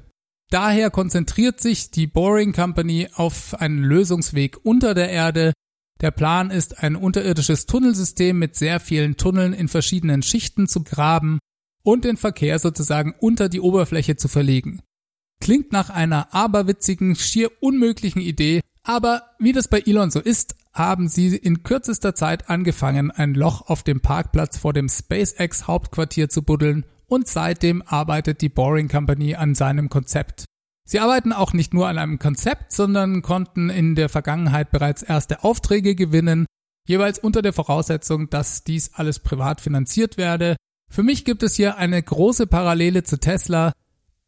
Daher 0.50 0.89
konzentriert 0.89 1.62
sich 1.62 1.91
die 1.91 2.07
Boring 2.07 2.51
Company 2.51 3.07
auf 3.13 3.53
einen 3.57 3.81
Lösungsweg 3.83 4.57
unter 4.63 4.93
der 4.93 5.09
Erde. 5.09 5.53
Der 6.01 6.12
Plan 6.12 6.51
ist, 6.51 6.84
ein 6.84 6.96
unterirdisches 6.96 7.66
Tunnelsystem 7.66 8.38
mit 8.38 8.56
sehr 8.56 8.80
vielen 8.80 9.18
Tunneln 9.18 9.54
in 9.54 9.68
verschiedenen 9.68 10.22
Schichten 10.22 10.68
zu 10.68 10.84
graben 10.84 11.39
und 11.84 12.06
den 12.06 12.18
Verkehr 12.18 12.60
sozusagen 12.60 13.16
unter 13.20 13.50
die 13.50 13.62
Oberfläche 13.62 14.16
zu 14.16 14.27
verlegen. 14.27 14.82
Klingt 15.39 15.72
nach 15.72 15.89
einer 15.89 16.34
aberwitzigen, 16.34 17.16
schier 17.16 17.51
unmöglichen 17.62 18.22
Idee, 18.22 18.62
aber 18.84 19.24
wie 19.39 19.54
das 19.54 19.68
bei 19.68 19.82
Elon 19.82 20.12
so 20.12 20.20
ist, 20.20 20.56
haben 20.74 21.08
sie 21.08 21.36
in 21.36 21.63
kürzester 21.63 22.13
Zeit 22.13 22.50
angefangen, 22.50 23.12
ein 23.12 23.34
Loch 23.34 23.62
auf 23.68 23.84
dem 23.84 24.01
Parkplatz 24.01 24.58
vor 24.58 24.74
dem 24.74 24.89
SpaceX 24.89 25.68
Hauptquartier 25.68 26.30
zu 26.30 26.44
buddeln 26.44 26.86
und 27.08 27.27
seitdem 27.27 27.82
arbeitet 27.82 28.42
die 28.42 28.50
Boring 28.50 28.88
Company 28.88 29.36
an 29.36 29.56
seinem 29.56 29.89
Konzept. 29.89 30.46
Sie 30.89 31.00
arbeiten 31.00 31.34
auch 31.34 31.51
nicht 31.51 31.74
nur 31.74 31.89
an 31.89 31.98
einem 31.98 32.17
Konzept, 32.17 32.72
sondern 32.72 33.22
konnten 33.22 33.70
in 33.70 33.96
der 33.96 34.08
Vergangenheit 34.08 34.72
bereits 34.72 35.03
erste 35.03 35.44
Aufträge 35.44 35.96
gewinnen, 35.96 36.46
jeweils 36.88 37.20
unter 37.20 37.41
der 37.41 37.51
Voraussetzung, 37.51 38.29
dass 38.29 38.63
dies 38.63 38.94
alles 38.94 39.20
privat 39.20 39.60
finanziert 39.60 40.17
werde. 40.17 40.56
Für 40.89 41.03
mich 41.03 41.25
gibt 41.25 41.44
es 41.44 41.56
hier 41.56 41.75
eine 41.75 42.01
große 42.01 42.48
Parallele 42.48 43.03
zu 43.03 43.20
Tesla. 43.20 43.74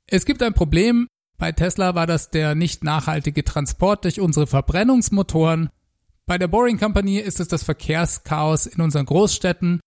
Es 0.05 0.25
gibt 0.25 0.43
ein 0.43 0.53
Problem, 0.53 1.07
bei 1.37 1.53
Tesla 1.53 1.95
war 1.95 2.05
das 2.05 2.29
der 2.29 2.55
nicht 2.55 2.83
nachhaltige 2.83 3.45
Transport 3.45 4.03
durch 4.03 4.19
unsere 4.19 4.45
Verbrennungsmotoren. 4.45 5.69
Bei 6.25 6.37
der 6.37 6.49
Boring 6.49 6.77
Company 6.77 7.19
ist 7.19 7.39
es 7.39 7.47
das 7.47 7.63
Verkehrschaos 7.63 8.65
in 8.65 8.81
unseren 8.81 9.05
Großstädten. 9.05 9.79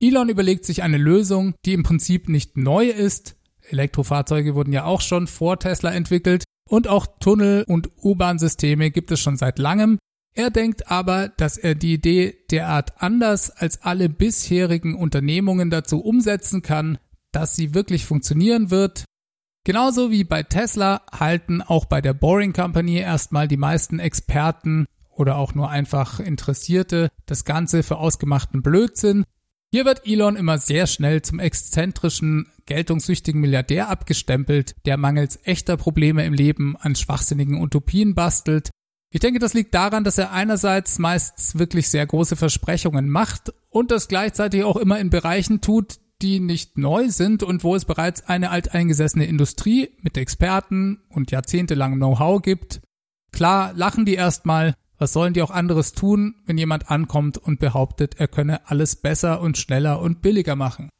Elon 0.00 0.28
überlegt 0.28 0.64
sich 0.64 0.82
eine 0.82 0.98
Lösung, 0.98 1.54
die 1.64 1.74
im 1.74 1.84
Prinzip 1.84 2.28
nicht 2.28 2.56
neu 2.56 2.86
ist. 2.88 3.36
Elektrofahrzeuge 3.68 4.54
wurden 4.54 4.72
ja 4.72 4.84
auch 4.84 5.00
schon 5.00 5.26
vor 5.26 5.58
Tesla 5.58 5.92
entwickelt 5.92 6.44
und 6.68 6.88
auch 6.88 7.06
Tunnel- 7.20 7.64
und 7.66 7.90
U-Bahn-Systeme 8.02 8.90
gibt 8.90 9.10
es 9.10 9.20
schon 9.20 9.36
seit 9.36 9.58
langem. 9.58 9.98
Er 10.34 10.50
denkt 10.50 10.90
aber, 10.90 11.28
dass 11.28 11.58
er 11.58 11.74
die 11.74 11.94
Idee 11.94 12.36
derart 12.50 13.02
anders 13.02 13.50
als 13.50 13.82
alle 13.82 14.08
bisherigen 14.08 14.94
Unternehmungen 14.94 15.70
dazu 15.70 16.00
umsetzen 16.00 16.62
kann, 16.62 16.98
dass 17.32 17.56
sie 17.56 17.74
wirklich 17.74 18.04
funktionieren 18.06 18.70
wird. 18.70 19.04
Genauso 19.64 20.10
wie 20.10 20.24
bei 20.24 20.42
Tesla 20.42 21.02
halten 21.12 21.60
auch 21.60 21.84
bei 21.84 22.00
der 22.00 22.14
Boring 22.14 22.52
Company 22.52 22.98
erstmal 22.98 23.48
die 23.48 23.56
meisten 23.56 23.98
Experten 23.98 24.86
oder 25.10 25.36
auch 25.36 25.54
nur 25.54 25.68
einfach 25.68 26.18
Interessierte 26.18 27.10
das 27.26 27.44
Ganze 27.44 27.82
für 27.82 27.98
ausgemachten 27.98 28.62
Blödsinn. 28.62 29.24
Hier 29.72 29.84
wird 29.84 30.04
Elon 30.04 30.34
immer 30.34 30.58
sehr 30.58 30.88
schnell 30.88 31.22
zum 31.22 31.38
exzentrischen, 31.38 32.48
geltungssüchtigen 32.66 33.40
Milliardär 33.40 33.88
abgestempelt, 33.88 34.74
der 34.84 34.96
mangels 34.96 35.38
echter 35.44 35.76
Probleme 35.76 36.24
im 36.24 36.32
Leben 36.32 36.76
an 36.76 36.96
schwachsinnigen 36.96 37.60
Utopien 37.60 38.16
bastelt. 38.16 38.70
Ich 39.12 39.20
denke, 39.20 39.38
das 39.38 39.54
liegt 39.54 39.74
daran, 39.74 40.02
dass 40.02 40.18
er 40.18 40.32
einerseits 40.32 40.98
meist 40.98 41.58
wirklich 41.58 41.88
sehr 41.88 42.04
große 42.04 42.34
Versprechungen 42.34 43.08
macht 43.08 43.52
und 43.68 43.92
das 43.92 44.08
gleichzeitig 44.08 44.64
auch 44.64 44.76
immer 44.76 44.98
in 44.98 45.10
Bereichen 45.10 45.60
tut, 45.60 45.98
die 46.20 46.40
nicht 46.40 46.76
neu 46.76 47.08
sind 47.08 47.44
und 47.44 47.62
wo 47.62 47.76
es 47.76 47.84
bereits 47.84 48.26
eine 48.26 48.50
alteingesessene 48.50 49.24
Industrie 49.24 49.90
mit 50.00 50.16
Experten 50.16 51.00
und 51.08 51.30
jahrzehntelangem 51.30 51.98
Know-how 51.98 52.42
gibt. 52.42 52.80
Klar, 53.32 53.72
lachen 53.74 54.04
die 54.04 54.14
erstmal, 54.14 54.74
was 55.00 55.14
sollen 55.14 55.32
die 55.32 55.40
auch 55.40 55.50
anderes 55.50 55.92
tun, 55.92 56.34
wenn 56.44 56.58
jemand 56.58 56.90
ankommt 56.90 57.38
und 57.38 57.58
behauptet, 57.58 58.20
er 58.20 58.28
könne 58.28 58.68
alles 58.68 58.96
besser 58.96 59.40
und 59.40 59.56
schneller 59.56 60.00
und 60.00 60.20
billiger 60.20 60.56
machen? 60.56 60.90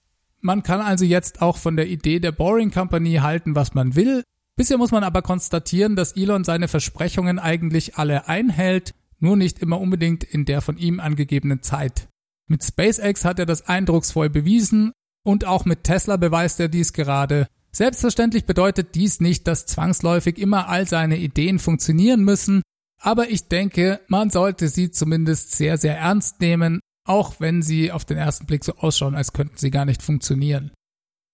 Man 0.40 0.62
kann 0.62 0.80
also 0.80 1.04
jetzt 1.04 1.42
auch 1.42 1.59
von 1.59 1.76
der 1.76 1.87
Idee 1.87 2.19
der 2.19 2.33
Boring 2.33 2.71
Company 2.71 3.16
halten, 3.16 3.54
was 3.54 3.75
man 3.75 3.95
will. 3.95 4.23
Bisher 4.57 4.78
muss 4.78 4.90
man 4.90 5.04
aber 5.04 5.21
konstatieren, 5.21 5.97
dass 5.97 6.16
Elon 6.16 6.45
seine 6.45 6.66
Versprechungen 6.66 7.38
eigentlich 7.38 7.97
alle 7.97 8.26
einhält, 8.26 8.95
nur 9.19 9.37
nicht 9.37 9.59
immer 9.59 9.78
unbedingt 9.78 10.25
in 10.25 10.47
der 10.47 10.62
von 10.62 10.78
ihm 10.78 10.99
angegebenen 10.99 11.62
Zeit. 11.62 12.09
Mit 12.47 12.64
SpaceX 12.64 13.26
hat 13.26 13.38
er 13.38 13.45
das 13.45 13.69
eindrucksvoll 13.69 14.30
bewiesen 14.30 14.92
und 15.25 15.45
auch 15.45 15.66
mit 15.66 15.85
Tesla 15.85 16.16
beweist 16.16 16.59
er 16.59 16.69
dies 16.69 16.95
gerade. 16.95 17.47
Selbstverständlich 17.71 18.47
bedeutet 18.47 18.95
dies 18.95 19.21
nicht, 19.21 19.47
dass 19.47 19.66
zwangsläufig 19.66 20.38
immer 20.38 20.69
all 20.69 20.88
seine 20.88 21.19
Ideen 21.19 21.59
funktionieren 21.59 22.25
müssen, 22.25 22.62
aber 23.00 23.30
ich 23.30 23.49
denke, 23.49 24.00
man 24.09 24.30
sollte 24.30 24.69
sie 24.69 24.90
zumindest 24.90 25.52
sehr, 25.52 25.78
sehr 25.78 25.97
ernst 25.99 26.40
nehmen, 26.40 26.80
auch 27.04 27.40
wenn 27.40 27.62
sie 27.62 27.90
auf 27.90 28.04
den 28.04 28.19
ersten 28.19 28.47
Blick 28.47 28.64
so 28.64 28.76
ausschauen, 28.76 29.14
als 29.14 29.33
könnten 29.33 29.57
sie 29.57 29.71
gar 29.71 29.87
nicht 29.87 30.02
funktionieren. 30.02 30.71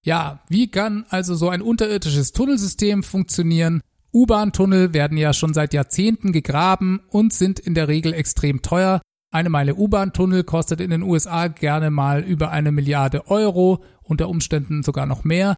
Ja, 0.05 0.45
wie 0.49 0.71
kann 0.71 1.05
also 1.09 1.35
so 1.35 1.49
ein 1.49 1.63
unterirdisches 1.63 2.33
Tunnelsystem 2.33 3.03
funktionieren? 3.03 3.81
U-Bahn-Tunnel 4.15 4.95
werden 4.95 5.19
ja 5.19 5.33
schon 5.33 5.53
seit 5.53 5.75
Jahrzehnten 5.75 6.33
gegraben 6.33 7.01
und 7.09 7.33
sind 7.33 7.59
in 7.59 7.75
der 7.75 7.89
Regel 7.89 8.15
extrem 8.15 8.63
teuer. 8.63 9.03
Eine 9.33 9.51
Meile 9.51 9.75
U-Bahn-Tunnel 9.75 10.45
kostet 10.45 10.81
in 10.81 10.91
den 10.91 11.03
USA 11.03 11.49
gerne 11.49 11.91
mal 11.91 12.23
über 12.23 12.51
eine 12.51 12.71
Milliarde 12.71 13.27
Euro, 13.29 13.83
unter 14.03 14.29
Umständen 14.29 14.85
sogar 14.85 15.07
noch 15.07 15.25
mehr. 15.25 15.57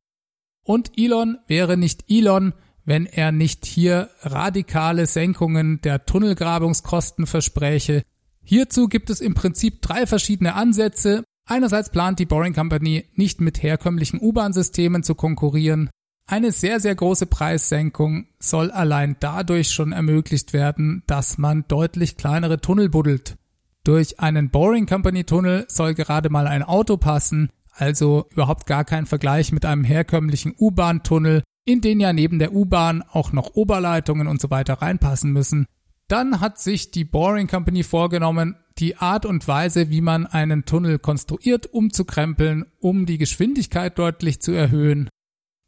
Und 0.65 0.93
Elon 0.97 1.39
wäre 1.47 1.77
nicht 1.77 2.07
Elon, 2.09 2.55
wenn 2.89 3.05
er 3.05 3.33
nicht 3.33 3.67
hier 3.67 4.09
radikale 4.23 5.05
Senkungen 5.05 5.79
der 5.83 6.07
Tunnelgrabungskosten 6.07 7.27
verspräche. 7.27 8.03
Hierzu 8.43 8.89
gibt 8.89 9.11
es 9.11 9.21
im 9.21 9.35
Prinzip 9.35 9.83
drei 9.83 10.07
verschiedene 10.07 10.55
Ansätze. 10.55 11.23
Einerseits 11.45 11.91
plant 11.91 12.19
die 12.19 12.25
Boring 12.25 12.55
Company 12.55 13.05
nicht 13.15 13.43
mit 13.43 13.63
herkömmlichen 13.63 14.19
U-Bahn-Systemen 14.23 15.03
zu 15.03 15.15
konkurrieren. 15.15 15.91
Eine 16.27 16.51
sehr, 16.51 16.81
sehr 16.81 16.95
große 16.95 17.27
Preissenkung 17.27 18.29
soll 18.39 18.71
allein 18.71 19.17
dadurch 19.21 19.71
schon 19.71 19.93
ermöglicht 19.93 20.55
werden, 20.55 21.03
dass 21.07 21.37
man 21.37 21.67
deutlich 21.69 22.17
kleinere 22.17 22.59
Tunnel 22.59 22.89
buddelt. 22.89 23.37
Durch 23.85 24.19
einen 24.19 24.49
Boring 24.49 24.87
Company 24.87 25.25
Tunnel 25.25 25.67
soll 25.69 25.93
gerade 25.93 26.31
mal 26.31 26.47
ein 26.47 26.63
Auto 26.63 26.97
passen, 26.97 27.51
also 27.71 28.25
überhaupt 28.31 28.67
gar 28.67 28.87
kein 28.87 29.05
Vergleich 29.05 29.53
mit 29.53 29.67
einem 29.67 29.85
herkömmlichen 29.85 30.55
U-Bahn-Tunnel, 30.59 31.43
in 31.69 31.83
den 31.83 32.01
ja 32.01 32.15
neben 32.15 32.39
der 32.39 32.55
U-Bahn 32.55 33.03
auch 33.03 33.33
noch 33.33 33.55
Oberleitungen 33.55 34.27
und 34.27 34.41
so 34.41 34.51
weiter 34.51 34.75
reinpassen 34.75 35.31
müssen. 35.31 35.67
Dann 36.09 36.41
hat 36.41 36.59
sich 36.59 36.91
die 36.91 37.05
Boring 37.05 37.47
Company 37.47 37.83
vorgenommen, 37.83 38.57
die 38.79 38.97
Art 38.97 39.27
und 39.27 39.47
Weise, 39.47 39.91
wie 39.91 40.01
man 40.01 40.27
einen 40.27 40.65
Tunnel 40.65 40.99
konstruiert, 40.99 41.67
umzukrempeln, 41.67 42.65
um 42.81 43.05
die 43.05 43.19
Geschwindigkeit 43.19 43.99
deutlich 43.99 44.41
zu 44.41 44.53
erhöhen. 44.53 45.11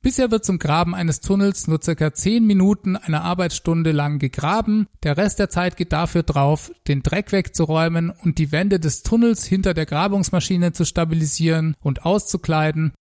Bisher 0.02 0.30
wird 0.30 0.46
zum 0.46 0.58
Graben 0.58 0.94
eines 0.94 1.20
Tunnels 1.20 1.66
nur 1.66 1.82
circa 1.82 2.14
10 2.14 2.46
Minuten 2.46 2.96
einer 2.96 3.22
Arbeitsstunde 3.22 3.92
lang 3.92 4.18
gegraben. 4.18 4.86
Der 5.02 5.18
Rest 5.18 5.38
der 5.38 5.50
Zeit 5.50 5.76
geht 5.76 5.92
dafür 5.92 6.22
drauf, 6.22 6.72
den 6.88 7.02
Dreck 7.02 7.32
wegzuräumen 7.32 8.08
und 8.08 8.38
die 8.38 8.52
Wände 8.52 8.80
des 8.80 9.02
Tunnels 9.02 9.44
hinter 9.44 9.74
der 9.74 9.84
Grabungsmaschine 9.84 10.72
zu 10.72 10.86
stabilisieren 10.86 11.76
und 11.80 12.06
auszukleiden. 12.06 12.94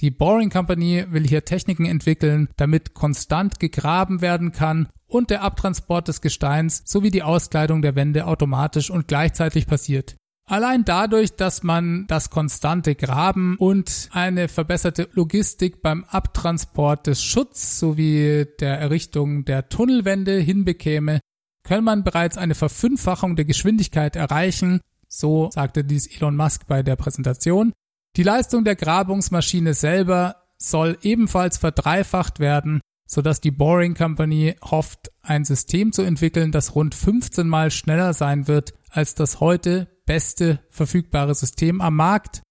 Die 0.00 0.10
Boring 0.10 0.50
Company 0.50 1.04
will 1.10 1.26
hier 1.26 1.44
Techniken 1.44 1.86
entwickeln, 1.86 2.48
damit 2.56 2.94
konstant 2.94 3.60
gegraben 3.60 4.20
werden 4.20 4.52
kann 4.52 4.88
und 5.06 5.30
der 5.30 5.42
Abtransport 5.42 6.08
des 6.08 6.20
Gesteins 6.20 6.82
sowie 6.84 7.10
die 7.10 7.22
Auskleidung 7.22 7.82
der 7.82 7.94
Wände 7.94 8.26
automatisch 8.26 8.90
und 8.90 9.06
gleichzeitig 9.08 9.66
passiert. 9.66 10.16
Allein 10.46 10.84
dadurch, 10.84 11.36
dass 11.36 11.62
man 11.62 12.06
das 12.06 12.28
konstante 12.28 12.94
Graben 12.94 13.56
und 13.56 14.10
eine 14.12 14.48
verbesserte 14.48 15.08
Logistik 15.12 15.80
beim 15.80 16.04
Abtransport 16.04 17.06
des 17.06 17.22
Schutz 17.22 17.78
sowie 17.78 18.46
der 18.60 18.78
Errichtung 18.78 19.46
der 19.46 19.70
Tunnelwände 19.70 20.38
hinbekäme, 20.38 21.20
kann 21.62 21.82
man 21.82 22.04
bereits 22.04 22.36
eine 22.36 22.54
Verfünffachung 22.54 23.36
der 23.36 23.46
Geschwindigkeit 23.46 24.16
erreichen, 24.16 24.80
so 25.08 25.48
sagte 25.50 25.82
dies 25.82 26.14
Elon 26.14 26.36
Musk 26.36 26.66
bei 26.66 26.82
der 26.82 26.96
Präsentation, 26.96 27.72
die 28.16 28.22
Leistung 28.22 28.64
der 28.64 28.76
Grabungsmaschine 28.76 29.74
selber 29.74 30.36
soll 30.56 30.98
ebenfalls 31.02 31.58
verdreifacht 31.58 32.38
werden, 32.38 32.80
sodass 33.06 33.40
die 33.40 33.50
Boring 33.50 33.94
Company 33.94 34.56
hofft, 34.62 35.10
ein 35.22 35.44
System 35.44 35.92
zu 35.92 36.02
entwickeln, 36.02 36.52
das 36.52 36.74
rund 36.74 36.94
15 36.94 37.48
mal 37.48 37.70
schneller 37.70 38.14
sein 38.14 38.48
wird 38.48 38.74
als 38.90 39.14
das 39.14 39.40
heute 39.40 39.88
beste 40.06 40.60
verfügbare 40.70 41.34
System 41.34 41.80
am 41.80 41.96
Markt. 41.96 42.42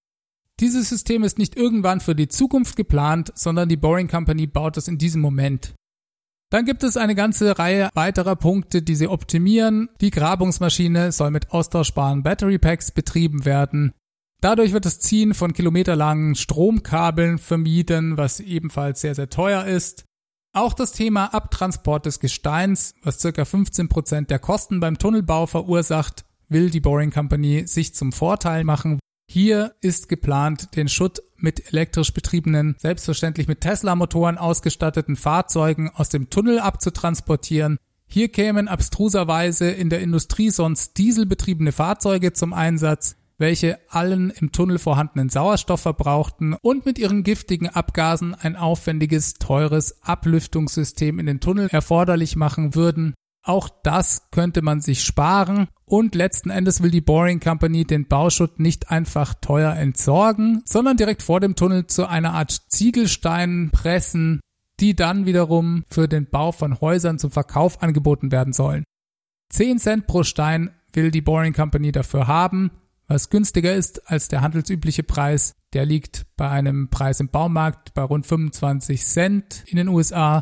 Dieses 0.60 0.88
System 0.88 1.24
ist 1.24 1.38
nicht 1.38 1.56
irgendwann 1.56 2.00
für 2.00 2.14
die 2.14 2.28
Zukunft 2.28 2.76
geplant, 2.76 3.32
sondern 3.34 3.68
die 3.68 3.76
Boring 3.76 4.08
Company 4.08 4.46
baut 4.46 4.76
es 4.76 4.86
in 4.86 4.98
diesem 4.98 5.20
Moment. 5.20 5.74
Dann 6.50 6.64
gibt 6.64 6.84
es 6.84 6.96
eine 6.96 7.16
ganze 7.16 7.58
Reihe 7.58 7.88
weiterer 7.94 8.36
Punkte, 8.36 8.82
die 8.82 8.94
sie 8.94 9.08
optimieren. 9.08 9.88
Die 10.00 10.10
Grabungsmaschine 10.10 11.10
soll 11.10 11.30
mit 11.30 11.50
austauschbaren 11.50 12.22
Battery 12.22 12.58
Packs 12.58 12.92
betrieben 12.92 13.44
werden. 13.44 13.92
Dadurch 14.44 14.74
wird 14.74 14.84
das 14.84 15.00
Ziehen 15.00 15.32
von 15.32 15.54
kilometerlangen 15.54 16.34
Stromkabeln 16.34 17.38
vermieden, 17.38 18.18
was 18.18 18.40
ebenfalls 18.40 19.00
sehr, 19.00 19.14
sehr 19.14 19.30
teuer 19.30 19.64
ist. 19.64 20.04
Auch 20.52 20.74
das 20.74 20.92
Thema 20.92 21.32
Abtransport 21.32 22.04
des 22.04 22.20
Gesteins, 22.20 22.94
was 23.02 23.20
circa 23.20 23.46
15 23.46 23.88
Prozent 23.88 24.28
der 24.28 24.38
Kosten 24.38 24.80
beim 24.80 24.98
Tunnelbau 24.98 25.46
verursacht, 25.46 26.26
will 26.50 26.68
die 26.68 26.80
Boring 26.80 27.10
Company 27.10 27.66
sich 27.66 27.94
zum 27.94 28.12
Vorteil 28.12 28.64
machen. 28.64 28.98
Hier 29.30 29.76
ist 29.80 30.10
geplant, 30.10 30.76
den 30.76 30.90
Schutt 30.90 31.22
mit 31.38 31.72
elektrisch 31.72 32.12
betriebenen, 32.12 32.76
selbstverständlich 32.76 33.48
mit 33.48 33.62
Tesla-Motoren 33.62 34.36
ausgestatteten 34.36 35.16
Fahrzeugen 35.16 35.88
aus 35.88 36.10
dem 36.10 36.28
Tunnel 36.28 36.58
abzutransportieren. 36.58 37.78
Hier 38.06 38.28
kämen 38.28 38.68
abstruserweise 38.68 39.70
in 39.70 39.88
der 39.88 40.00
Industrie 40.00 40.50
sonst 40.50 40.98
dieselbetriebene 40.98 41.72
Fahrzeuge 41.72 42.34
zum 42.34 42.52
Einsatz 42.52 43.16
welche 43.38 43.78
allen 43.88 44.30
im 44.30 44.52
Tunnel 44.52 44.78
vorhandenen 44.78 45.28
Sauerstoff 45.28 45.80
verbrauchten 45.80 46.54
und 46.62 46.86
mit 46.86 46.98
ihren 46.98 47.22
giftigen 47.22 47.68
Abgasen 47.68 48.34
ein 48.34 48.56
aufwendiges, 48.56 49.34
teures 49.34 50.02
Ablüftungssystem 50.02 51.18
in 51.18 51.26
den 51.26 51.40
Tunnel 51.40 51.68
erforderlich 51.70 52.36
machen 52.36 52.74
würden. 52.74 53.14
Auch 53.42 53.68
das 53.82 54.30
könnte 54.30 54.62
man 54.62 54.80
sich 54.80 55.02
sparen 55.02 55.68
und 55.84 56.14
letzten 56.14 56.48
Endes 56.48 56.82
will 56.82 56.90
die 56.90 57.02
Boring 57.02 57.40
Company 57.40 57.84
den 57.84 58.08
Bauschutt 58.08 58.58
nicht 58.58 58.90
einfach 58.90 59.34
teuer 59.34 59.74
entsorgen, 59.74 60.62
sondern 60.64 60.96
direkt 60.96 61.22
vor 61.22 61.40
dem 61.40 61.54
Tunnel 61.54 61.86
zu 61.86 62.08
einer 62.08 62.32
Art 62.32 62.52
Ziegelstein 62.68 63.70
pressen, 63.70 64.40
die 64.80 64.96
dann 64.96 65.26
wiederum 65.26 65.84
für 65.88 66.08
den 66.08 66.26
Bau 66.30 66.52
von 66.52 66.80
Häusern 66.80 67.18
zum 67.18 67.30
Verkauf 67.30 67.82
angeboten 67.82 68.32
werden 68.32 68.54
sollen. 68.54 68.84
10 69.50 69.78
Cent 69.78 70.06
pro 70.06 70.22
Stein 70.22 70.70
will 70.94 71.10
die 71.10 71.20
Boring 71.20 71.52
Company 71.52 71.92
dafür 71.92 72.26
haben 72.26 72.70
was 73.06 73.30
günstiger 73.30 73.74
ist 73.74 74.10
als 74.10 74.28
der 74.28 74.40
handelsübliche 74.40 75.02
Preis. 75.02 75.54
Der 75.72 75.84
liegt 75.84 76.26
bei 76.36 76.48
einem 76.48 76.88
Preis 76.88 77.20
im 77.20 77.28
Baumarkt 77.28 77.94
bei 77.94 78.02
rund 78.02 78.26
25 78.26 79.04
Cent 79.04 79.64
in 79.66 79.76
den 79.76 79.88
USA. 79.88 80.40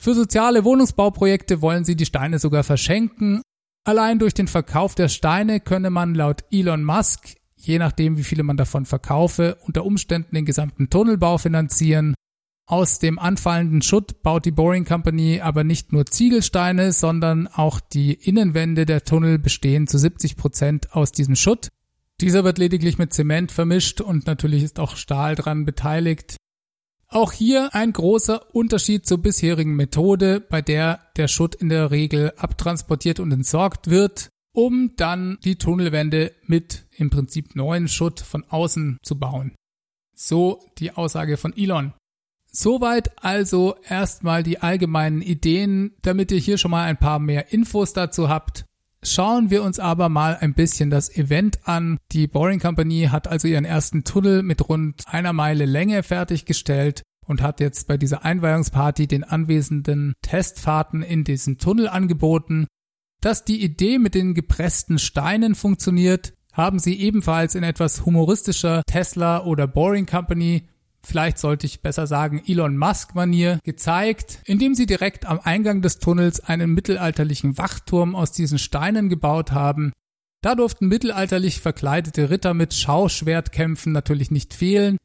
Für 0.00 0.14
soziale 0.14 0.64
Wohnungsbauprojekte 0.64 1.60
wollen 1.62 1.84
sie 1.84 1.96
die 1.96 2.06
Steine 2.06 2.38
sogar 2.38 2.62
verschenken. 2.62 3.42
Allein 3.84 4.18
durch 4.18 4.34
den 4.34 4.48
Verkauf 4.48 4.94
der 4.94 5.08
Steine 5.08 5.60
könne 5.60 5.90
man 5.90 6.14
laut 6.14 6.44
Elon 6.50 6.84
Musk, 6.84 7.36
je 7.56 7.78
nachdem 7.78 8.16
wie 8.16 8.24
viele 8.24 8.42
man 8.42 8.56
davon 8.56 8.86
verkaufe, 8.86 9.58
unter 9.66 9.84
Umständen 9.84 10.34
den 10.34 10.44
gesamten 10.44 10.90
Tunnelbau 10.90 11.38
finanzieren. 11.38 12.14
Aus 12.66 13.00
dem 13.00 13.18
anfallenden 13.18 13.82
Schutt 13.82 14.22
baut 14.22 14.44
die 14.44 14.52
Boring 14.52 14.84
Company 14.84 15.40
aber 15.40 15.64
nicht 15.64 15.92
nur 15.92 16.06
Ziegelsteine, 16.06 16.92
sondern 16.92 17.48
auch 17.48 17.80
die 17.80 18.14
Innenwände 18.14 18.86
der 18.86 19.02
Tunnel 19.02 19.40
bestehen 19.40 19.88
zu 19.88 19.98
70 19.98 20.36
Prozent 20.36 20.94
aus 20.94 21.10
diesem 21.10 21.34
Schutt. 21.34 21.68
Dieser 22.20 22.44
wird 22.44 22.58
lediglich 22.58 22.98
mit 22.98 23.14
Zement 23.14 23.50
vermischt 23.50 24.00
und 24.00 24.26
natürlich 24.26 24.62
ist 24.62 24.78
auch 24.78 24.96
Stahl 24.96 25.34
dran 25.34 25.64
beteiligt. 25.64 26.36
Auch 27.08 27.32
hier 27.32 27.74
ein 27.74 27.92
großer 27.92 28.54
Unterschied 28.54 29.06
zur 29.06 29.18
bisherigen 29.18 29.74
Methode, 29.74 30.40
bei 30.40 30.62
der 30.62 31.00
der 31.16 31.28
Schutt 31.28 31.54
in 31.54 31.68
der 31.68 31.90
Regel 31.90 32.32
abtransportiert 32.36 33.20
und 33.20 33.32
entsorgt 33.32 33.88
wird, 33.90 34.28
um 34.52 34.92
dann 34.96 35.38
die 35.44 35.56
Tunnelwände 35.56 36.32
mit 36.46 36.86
im 36.92 37.10
Prinzip 37.10 37.56
neuen 37.56 37.88
Schutt 37.88 38.20
von 38.20 38.44
außen 38.44 38.98
zu 39.02 39.18
bauen. 39.18 39.54
So 40.14 40.62
die 40.78 40.92
Aussage 40.92 41.36
von 41.36 41.56
Elon. 41.56 41.94
Soweit 42.52 43.24
also 43.24 43.76
erstmal 43.88 44.42
die 44.42 44.58
allgemeinen 44.58 45.22
Ideen, 45.22 45.94
damit 46.02 46.32
ihr 46.32 46.38
hier 46.38 46.58
schon 46.58 46.72
mal 46.72 46.84
ein 46.84 46.98
paar 46.98 47.18
mehr 47.18 47.52
Infos 47.52 47.92
dazu 47.92 48.28
habt. 48.28 48.66
Schauen 49.02 49.50
wir 49.50 49.62
uns 49.62 49.78
aber 49.78 50.10
mal 50.10 50.36
ein 50.36 50.52
bisschen 50.52 50.90
das 50.90 51.14
Event 51.16 51.66
an. 51.66 51.98
Die 52.12 52.26
Boring 52.26 52.58
Company 52.60 53.08
hat 53.10 53.28
also 53.28 53.48
ihren 53.48 53.64
ersten 53.64 54.04
Tunnel 54.04 54.42
mit 54.42 54.68
rund 54.68 55.04
einer 55.06 55.32
Meile 55.32 55.64
Länge 55.64 56.02
fertiggestellt 56.02 57.02
und 57.26 57.40
hat 57.40 57.60
jetzt 57.60 57.88
bei 57.88 57.96
dieser 57.96 58.24
Einweihungsparty 58.24 59.06
den 59.06 59.24
Anwesenden 59.24 60.12
Testfahrten 60.20 61.02
in 61.02 61.24
diesem 61.24 61.56
Tunnel 61.56 61.88
angeboten. 61.88 62.66
Dass 63.22 63.44
die 63.44 63.62
Idee 63.62 63.98
mit 63.98 64.14
den 64.14 64.34
gepressten 64.34 64.98
Steinen 64.98 65.54
funktioniert, 65.54 66.34
haben 66.52 66.78
sie 66.78 67.00
ebenfalls 67.00 67.54
in 67.54 67.62
etwas 67.62 68.04
humoristischer 68.04 68.82
Tesla 68.86 69.44
oder 69.44 69.66
Boring 69.66 70.06
Company 70.06 70.68
vielleicht 71.02 71.38
sollte 71.38 71.66
ich 71.66 71.82
besser 71.82 72.06
sagen 72.06 72.42
Elon 72.46 72.76
Musk-Manier, 72.76 73.60
gezeigt, 73.64 74.40
indem 74.44 74.74
sie 74.74 74.86
direkt 74.86 75.26
am 75.26 75.40
Eingang 75.42 75.82
des 75.82 75.98
Tunnels 75.98 76.40
einen 76.40 76.72
mittelalterlichen 76.72 77.58
Wachturm 77.58 78.14
aus 78.14 78.32
diesen 78.32 78.58
Steinen 78.58 79.08
gebaut 79.08 79.52
haben. 79.52 79.92
Da 80.42 80.54
durften 80.54 80.88
mittelalterlich 80.88 81.60
verkleidete 81.60 82.30
Ritter 82.30 82.54
mit 82.54 82.72
Schauschwertkämpfen 82.72 83.92
natürlich 83.92 84.30
nicht 84.30 84.54
fehlen. 84.54 84.96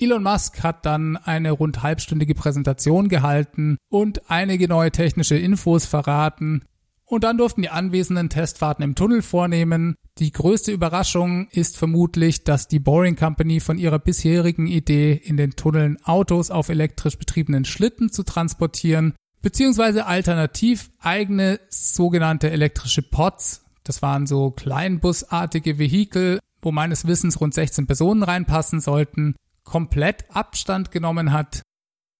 Elon 0.00 0.22
Musk 0.22 0.62
hat 0.62 0.86
dann 0.86 1.16
eine 1.16 1.50
rund 1.50 1.82
halbstündige 1.82 2.34
Präsentation 2.34 3.08
gehalten 3.08 3.78
und 3.90 4.30
einige 4.30 4.68
neue 4.68 4.92
technische 4.92 5.36
Infos 5.36 5.86
verraten. 5.86 6.62
Und 7.04 7.24
dann 7.24 7.38
durften 7.38 7.62
die 7.62 7.70
Anwesenden 7.70 8.28
Testfahrten 8.28 8.84
im 8.84 8.94
Tunnel 8.94 9.22
vornehmen. 9.22 9.96
Die 10.18 10.32
größte 10.32 10.72
Überraschung 10.72 11.46
ist 11.52 11.76
vermutlich, 11.76 12.42
dass 12.42 12.66
die 12.66 12.80
Boring 12.80 13.14
Company 13.14 13.60
von 13.60 13.78
ihrer 13.78 14.00
bisherigen 14.00 14.66
Idee, 14.66 15.12
in 15.12 15.36
den 15.36 15.52
Tunneln 15.52 15.96
Autos 16.02 16.50
auf 16.50 16.70
elektrisch 16.70 17.16
betriebenen 17.18 17.64
Schlitten 17.64 18.10
zu 18.10 18.24
transportieren, 18.24 19.14
beziehungsweise 19.42 20.06
alternativ 20.06 20.90
eigene 20.98 21.60
sogenannte 21.68 22.50
elektrische 22.50 23.02
Pods, 23.02 23.64
das 23.84 24.02
waren 24.02 24.26
so 24.26 24.50
kleinbusartige 24.50 25.78
Vehikel, 25.78 26.40
wo 26.62 26.72
meines 26.72 27.06
Wissens 27.06 27.40
rund 27.40 27.54
16 27.54 27.86
Personen 27.86 28.24
reinpassen 28.24 28.80
sollten, 28.80 29.36
komplett 29.62 30.24
Abstand 30.34 30.90
genommen 30.90 31.32
hat. 31.32 31.62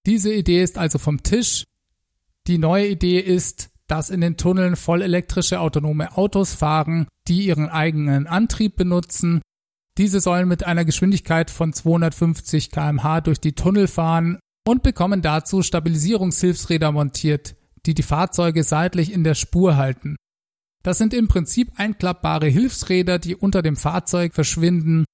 Diese 0.07 0.33
Idee 0.33 0.63
ist 0.63 0.79
also 0.79 0.99
vom 0.99 1.25
Tisch. 1.25 1.65
Die 2.47 2.59
neue 2.59 2.87
Idee 2.87 3.19
ist, 3.19 3.71
dass 3.89 4.11
in 4.11 4.21
den 4.21 4.37
Tunneln 4.37 4.77
vollelektrische 4.77 5.61
autonome 5.61 6.17
Autos 6.17 6.55
fahren, 6.55 7.09
die 7.27 7.47
ihren 7.47 7.69
eigenen 7.69 8.27
Antrieb 8.27 8.77
benutzen. 8.77 9.41
Diese 9.97 10.21
sollen 10.21 10.47
mit 10.47 10.65
einer 10.65 10.85
Geschwindigkeit 10.85 11.51
von 11.51 11.73
250 11.73 12.71
kmh 12.71 13.23
durch 13.23 13.41
die 13.41 13.55
Tunnel 13.55 13.89
fahren 13.89 14.39
und 14.67 14.83
bekommen 14.83 15.23
dazu 15.23 15.63
Stabilisierungshilfsräder 15.63 16.93
montiert, 16.93 17.57
die 17.87 17.95
die 17.95 18.03
Fahrzeuge 18.03 18.63
seitlich 18.63 19.13
in 19.13 19.25
der 19.25 19.35
Spur 19.35 19.77
halten. 19.77 20.17
Das 20.83 20.99
sind 20.99 21.15
im 21.15 21.27
Prinzip 21.27 21.73
einklappbare 21.77 22.47
Hilfsräder, 22.47 23.19
die 23.19 23.35
unter 23.35 23.63
dem 23.63 23.77
Fahrzeug 23.77 24.35
verschwinden. 24.35 25.05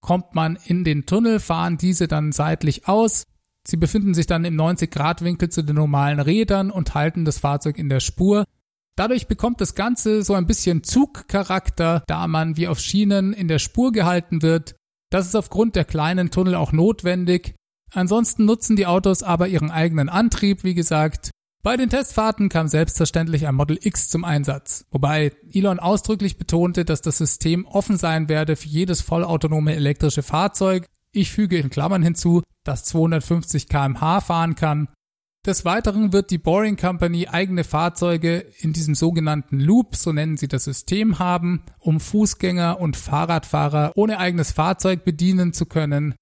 Kommt 0.00 0.34
man 0.34 0.58
in 0.64 0.82
den 0.82 1.06
Tunnel, 1.06 1.38
fahren 1.38 1.76
diese 1.78 2.08
dann 2.08 2.32
seitlich 2.32 2.88
aus 2.88 3.24
Sie 3.66 3.76
befinden 3.76 4.14
sich 4.14 4.26
dann 4.26 4.44
im 4.44 4.56
90-Grad-Winkel 4.56 5.48
zu 5.48 5.62
den 5.62 5.76
normalen 5.76 6.20
Rädern 6.20 6.70
und 6.70 6.94
halten 6.94 7.24
das 7.24 7.38
Fahrzeug 7.38 7.78
in 7.78 7.88
der 7.88 8.00
Spur. 8.00 8.44
Dadurch 8.96 9.26
bekommt 9.26 9.60
das 9.60 9.74
Ganze 9.74 10.22
so 10.22 10.34
ein 10.34 10.46
bisschen 10.46 10.82
Zugcharakter, 10.82 12.02
da 12.06 12.26
man 12.26 12.56
wie 12.56 12.68
auf 12.68 12.78
Schienen 12.78 13.32
in 13.32 13.48
der 13.48 13.58
Spur 13.58 13.92
gehalten 13.92 14.42
wird. 14.42 14.74
Das 15.10 15.26
ist 15.26 15.34
aufgrund 15.34 15.76
der 15.76 15.84
kleinen 15.84 16.30
Tunnel 16.30 16.54
auch 16.54 16.72
notwendig. 16.72 17.54
Ansonsten 17.92 18.44
nutzen 18.44 18.76
die 18.76 18.86
Autos 18.86 19.22
aber 19.22 19.48
ihren 19.48 19.70
eigenen 19.70 20.08
Antrieb, 20.08 20.64
wie 20.64 20.74
gesagt. 20.74 21.30
Bei 21.62 21.76
den 21.76 21.90
Testfahrten 21.90 22.48
kam 22.48 22.66
selbstverständlich 22.66 23.46
ein 23.46 23.54
Model 23.54 23.78
X 23.80 24.08
zum 24.08 24.24
Einsatz, 24.24 24.84
wobei 24.90 25.32
Elon 25.52 25.78
ausdrücklich 25.78 26.36
betonte, 26.36 26.84
dass 26.84 27.02
das 27.02 27.18
System 27.18 27.66
offen 27.66 27.96
sein 27.96 28.28
werde 28.28 28.56
für 28.56 28.68
jedes 28.68 29.00
vollautonome 29.00 29.76
elektrische 29.76 30.24
Fahrzeug. 30.24 30.86
Ich 31.14 31.30
füge 31.30 31.58
in 31.58 31.68
Klammern 31.68 32.02
hinzu, 32.02 32.42
das 32.64 32.84
250 32.84 33.68
kmh 33.68 34.20
fahren 34.20 34.54
kann. 34.54 34.88
Des 35.44 35.64
Weiteren 35.64 36.12
wird 36.12 36.30
die 36.30 36.38
Boring 36.38 36.76
Company 36.76 37.26
eigene 37.26 37.64
Fahrzeuge 37.64 38.46
in 38.60 38.72
diesem 38.72 38.94
sogenannten 38.94 39.58
Loop, 39.58 39.96
so 39.96 40.12
nennen 40.12 40.36
sie 40.36 40.46
das 40.46 40.64
System, 40.64 41.18
haben, 41.18 41.64
um 41.80 41.98
Fußgänger 41.98 42.80
und 42.80 42.96
Fahrradfahrer 42.96 43.92
ohne 43.96 44.18
eigenes 44.18 44.52
Fahrzeug 44.52 45.04
bedienen 45.04 45.52
zu 45.52 45.66
können. 45.66 46.14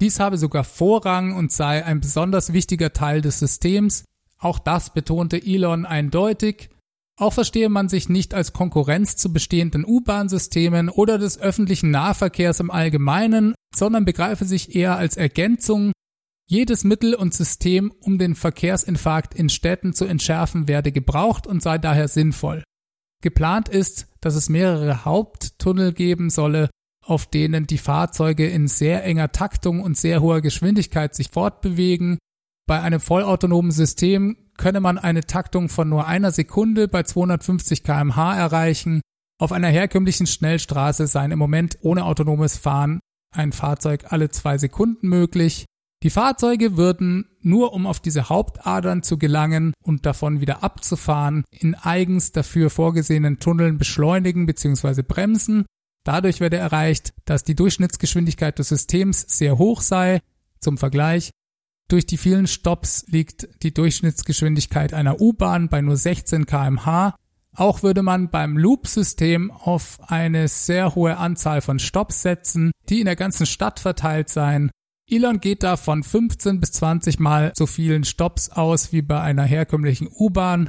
Dies 0.00 0.20
habe 0.20 0.36
sogar 0.36 0.62
Vorrang 0.62 1.34
und 1.34 1.52
sei 1.52 1.84
ein 1.84 2.00
besonders 2.00 2.52
wichtiger 2.52 2.92
Teil 2.92 3.22
des 3.22 3.38
Systems. 3.38 4.04
Auch 4.38 4.58
das 4.58 4.92
betonte 4.92 5.42
Elon 5.42 5.86
eindeutig. 5.86 6.68
Auch 7.18 7.32
verstehe 7.32 7.70
man 7.70 7.88
sich 7.88 8.10
nicht 8.10 8.34
als 8.34 8.52
Konkurrenz 8.52 9.16
zu 9.16 9.32
bestehenden 9.32 9.86
U-Bahn-Systemen 9.86 10.90
oder 10.90 11.16
des 11.16 11.38
öffentlichen 11.38 11.90
Nahverkehrs 11.90 12.60
im 12.60 12.70
Allgemeinen, 12.70 13.54
sondern 13.74 14.04
begreife 14.04 14.44
sich 14.44 14.76
eher 14.76 14.96
als 14.96 15.16
Ergänzung. 15.16 15.92
Jedes 16.48 16.84
Mittel 16.84 17.14
und 17.14 17.32
System, 17.32 17.90
um 18.00 18.18
den 18.18 18.34
Verkehrsinfarkt 18.34 19.34
in 19.34 19.48
Städten 19.48 19.94
zu 19.94 20.04
entschärfen, 20.04 20.68
werde 20.68 20.92
gebraucht 20.92 21.46
und 21.46 21.62
sei 21.62 21.78
daher 21.78 22.08
sinnvoll. 22.08 22.62
Geplant 23.22 23.70
ist, 23.70 24.08
dass 24.20 24.34
es 24.34 24.50
mehrere 24.50 25.06
Haupttunnel 25.06 25.94
geben 25.94 26.28
solle, 26.28 26.68
auf 27.02 27.26
denen 27.26 27.66
die 27.66 27.78
Fahrzeuge 27.78 28.46
in 28.46 28.68
sehr 28.68 29.04
enger 29.04 29.32
Taktung 29.32 29.80
und 29.80 29.96
sehr 29.96 30.20
hoher 30.20 30.42
Geschwindigkeit 30.42 31.14
sich 31.14 31.30
fortbewegen. 31.30 32.18
Bei 32.66 32.80
einem 32.82 33.00
vollautonomen 33.00 33.70
System 33.70 34.36
könne 34.56 34.80
man 34.80 34.98
eine 34.98 35.24
Taktung 35.24 35.68
von 35.68 35.88
nur 35.88 36.06
einer 36.06 36.30
Sekunde 36.30 36.88
bei 36.88 37.02
250 37.02 37.82
kmh 37.82 38.36
erreichen. 38.36 39.00
Auf 39.38 39.52
einer 39.52 39.68
herkömmlichen 39.68 40.26
Schnellstraße 40.26 41.06
seien 41.06 41.30
im 41.30 41.38
Moment 41.38 41.78
ohne 41.82 42.04
autonomes 42.04 42.56
Fahren 42.56 43.00
ein 43.32 43.52
Fahrzeug 43.52 44.06
alle 44.12 44.30
zwei 44.30 44.58
Sekunden 44.58 45.08
möglich. 45.08 45.66
Die 46.02 46.10
Fahrzeuge 46.10 46.76
würden, 46.76 47.26
nur 47.40 47.72
um 47.72 47.86
auf 47.86 48.00
diese 48.00 48.28
Hauptadern 48.28 49.02
zu 49.02 49.18
gelangen 49.18 49.72
und 49.82 50.06
davon 50.06 50.40
wieder 50.40 50.62
abzufahren, 50.62 51.44
in 51.50 51.74
eigens 51.74 52.32
dafür 52.32 52.70
vorgesehenen 52.70 53.38
Tunneln 53.38 53.78
beschleunigen 53.78 54.46
bzw. 54.46 55.02
bremsen. 55.02 55.64
Dadurch 56.04 56.40
werde 56.40 56.58
erreicht, 56.58 57.14
dass 57.24 57.44
die 57.44 57.56
Durchschnittsgeschwindigkeit 57.56 58.58
des 58.58 58.68
Systems 58.68 59.22
sehr 59.22 59.58
hoch 59.58 59.80
sei. 59.80 60.20
Zum 60.60 60.78
Vergleich, 60.78 61.30
durch 61.88 62.06
die 62.06 62.16
vielen 62.16 62.46
Stops 62.46 63.04
liegt 63.08 63.48
die 63.62 63.72
Durchschnittsgeschwindigkeit 63.72 64.92
einer 64.92 65.20
U-Bahn 65.20 65.68
bei 65.68 65.80
nur 65.80 65.96
16 65.96 66.46
kmh. 66.46 67.14
Auch 67.54 67.82
würde 67.82 68.02
man 68.02 68.28
beim 68.28 68.58
Loop-System 68.58 69.50
auf 69.50 69.98
eine 70.08 70.48
sehr 70.48 70.94
hohe 70.94 71.16
Anzahl 71.16 71.60
von 71.62 71.78
Stops 71.78 72.22
setzen, 72.22 72.72
die 72.88 73.00
in 73.00 73.06
der 73.06 73.16
ganzen 73.16 73.46
Stadt 73.46 73.80
verteilt 73.80 74.28
seien. 74.28 74.70
Elon 75.08 75.40
geht 75.40 75.62
da 75.62 75.76
von 75.76 76.02
15 76.02 76.60
bis 76.60 76.72
20 76.72 77.20
mal 77.20 77.52
so 77.56 77.66
vielen 77.66 78.04
Stops 78.04 78.50
aus 78.50 78.92
wie 78.92 79.02
bei 79.02 79.20
einer 79.20 79.44
herkömmlichen 79.44 80.08
U-Bahn. 80.08 80.68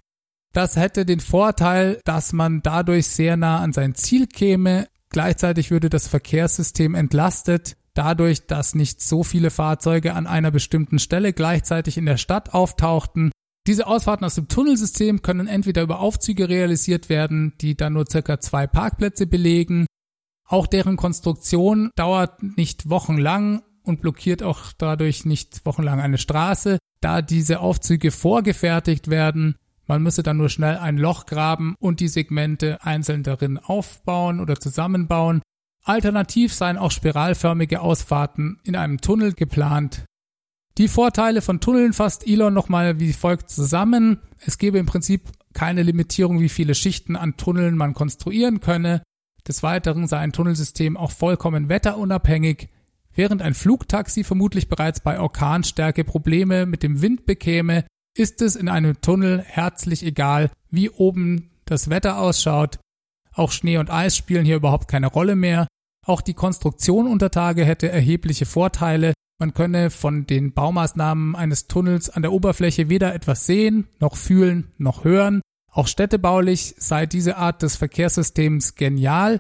Das 0.54 0.76
hätte 0.76 1.06
den 1.06 1.20
Vorteil, 1.20 2.00
dass 2.06 2.34
man 2.34 2.62
dadurch 2.62 3.08
sehr 3.08 3.36
nah 3.38 3.60
an 3.60 3.74
sein 3.74 3.96
Ziel 3.96 4.28
käme. 4.28 4.88
Gleichzeitig 5.10 5.72
würde 5.72 5.90
das 5.90 6.08
Verkehrssystem 6.08 6.94
entlastet 6.94 7.77
dadurch, 7.98 8.46
dass 8.48 8.76
nicht 8.76 9.02
so 9.02 9.24
viele 9.24 9.50
Fahrzeuge 9.50 10.14
an 10.14 10.28
einer 10.28 10.52
bestimmten 10.52 11.00
Stelle 11.00 11.34
gleichzeitig 11.34 11.98
in 11.98 12.06
der 12.06 12.18
Stadt 12.18 12.54
auftauchten. 12.54 13.32
Diese 13.66 13.88
Ausfahrten 13.88 14.26
aus 14.26 14.36
dem 14.36 14.48
Tunnelsystem 14.48 15.22
können 15.22 15.48
entweder 15.48 15.82
über 15.82 16.00
Aufzüge 16.00 16.48
realisiert 16.48 17.10
werden, 17.10 17.54
die 17.60 17.76
dann 17.76 17.94
nur 17.94 18.06
circa 18.10 18.40
zwei 18.40 18.66
Parkplätze 18.68 19.28
belegen. 19.28 19.86
Auch 20.46 20.68
deren 20.68 20.96
Konstruktion 20.96 21.92
dauert 21.96 22.42
nicht 22.42 22.90
wochenlang 22.90 23.64
und 23.84 24.02
blockiert 24.02 24.44
auch 24.44 24.72
dadurch 24.78 25.26
nicht 25.26 25.66
wochenlang 25.66 26.00
eine 26.00 26.18
Straße, 26.18 26.78
da 27.02 27.22
diese 27.22 27.60
Aufzüge 27.60 28.12
vorgefertigt 28.12 29.10
werden. 29.10 29.56
Man 29.86 30.04
müsse 30.04 30.24
dann 30.24 30.38
nur 30.38 30.50
schnell 30.50 30.78
ein 30.78 30.98
Loch 30.98 31.26
graben 31.26 31.76
und 31.80 32.00
die 32.00 32.10
Segmente 32.10 32.82
einzeln 32.84 33.24
darin 33.24 33.58
aufbauen 33.58 34.40
oder 34.40 34.60
zusammenbauen. 34.60 35.42
Alternativ 35.88 36.54
seien 36.54 36.78
auch 36.78 36.92
spiralförmige 36.92 37.82
Ausfahrten 37.82 38.60
in 38.64 38.76
einem 38.76 39.00
Tunnel 39.00 39.34
geplant. 39.34 40.04
Die 40.78 40.90
Vorteile 40.90 41.42
von 41.42 41.60
Tunneln 41.60 41.94
fasst 41.94 42.28
Elon 42.28 42.54
nochmal 42.54 43.00
wie 43.00 43.14
folgt 43.14 43.50
zusammen. 43.50 44.20
Es 44.40 44.58
gebe 44.58 44.78
im 44.78 44.86
Prinzip 44.86 45.32
keine 45.54 45.82
Limitierung, 45.84 46.40
wie 46.40 46.50
viele 46.50 46.76
Schichten 46.76 47.16
an 47.16 47.38
Tunneln 47.38 47.76
man 47.76 47.94
konstruieren 47.94 48.60
könne. 48.60 49.02
Des 49.48 49.64
Weiteren 49.64 50.08
sei 50.08 50.20
ein 50.20 50.34
Tunnelsystem 50.34 50.98
auch 50.98 51.12
vollkommen 51.12 51.70
wetterunabhängig. 51.70 52.70
Während 53.16 53.42
ein 53.42 53.56
Flugtaxi 53.56 54.24
vermutlich 54.24 54.68
bereits 54.68 55.00
bei 55.00 55.20
Orkanstärke 55.20 56.04
Probleme 56.04 56.66
mit 56.66 56.84
dem 56.84 57.02
Wind 57.02 57.26
bekäme, 57.26 57.86
ist 58.16 58.42
es 58.42 58.56
in 58.56 58.68
einem 58.68 59.00
Tunnel 59.02 59.40
herzlich 59.40 60.04
egal, 60.06 60.52
wie 60.70 60.90
oben 60.90 61.50
das 61.66 61.90
Wetter 61.90 62.20
ausschaut. 62.20 62.78
Auch 63.34 63.52
Schnee 63.52 63.78
und 63.78 63.90
Eis 63.90 64.18
spielen 64.18 64.46
hier 64.46 64.58
überhaupt 64.58 64.88
keine 64.88 65.08
Rolle 65.08 65.36
mehr. 65.36 65.68
Auch 66.08 66.22
die 66.22 66.34
Konstruktion 66.34 67.06
unter 67.06 67.32
Tage 67.32 67.66
hätte 67.66 67.90
erhebliche 67.90 68.46
Vorteile. 68.46 69.14
Man 69.40 69.54
könne 69.54 69.90
von 69.90 70.26
den 70.26 70.54
Baumaßnahmen 70.54 71.36
eines 71.36 71.68
Tunnels 71.68 72.10
an 72.10 72.22
der 72.22 72.32
Oberfläche 72.32 72.90
weder 72.90 73.14
etwas 73.14 73.46
sehen, 73.46 73.88
noch 74.00 74.16
fühlen, 74.16 74.72
noch 74.78 75.04
hören. 75.04 75.42
Auch 75.70 75.88
städtebaulich 75.88 76.76
sei 76.78 77.06
diese 77.06 77.36
Art 77.36 77.62
des 77.62 77.76
Verkehrssystems 77.76 78.76
genial. 78.76 79.38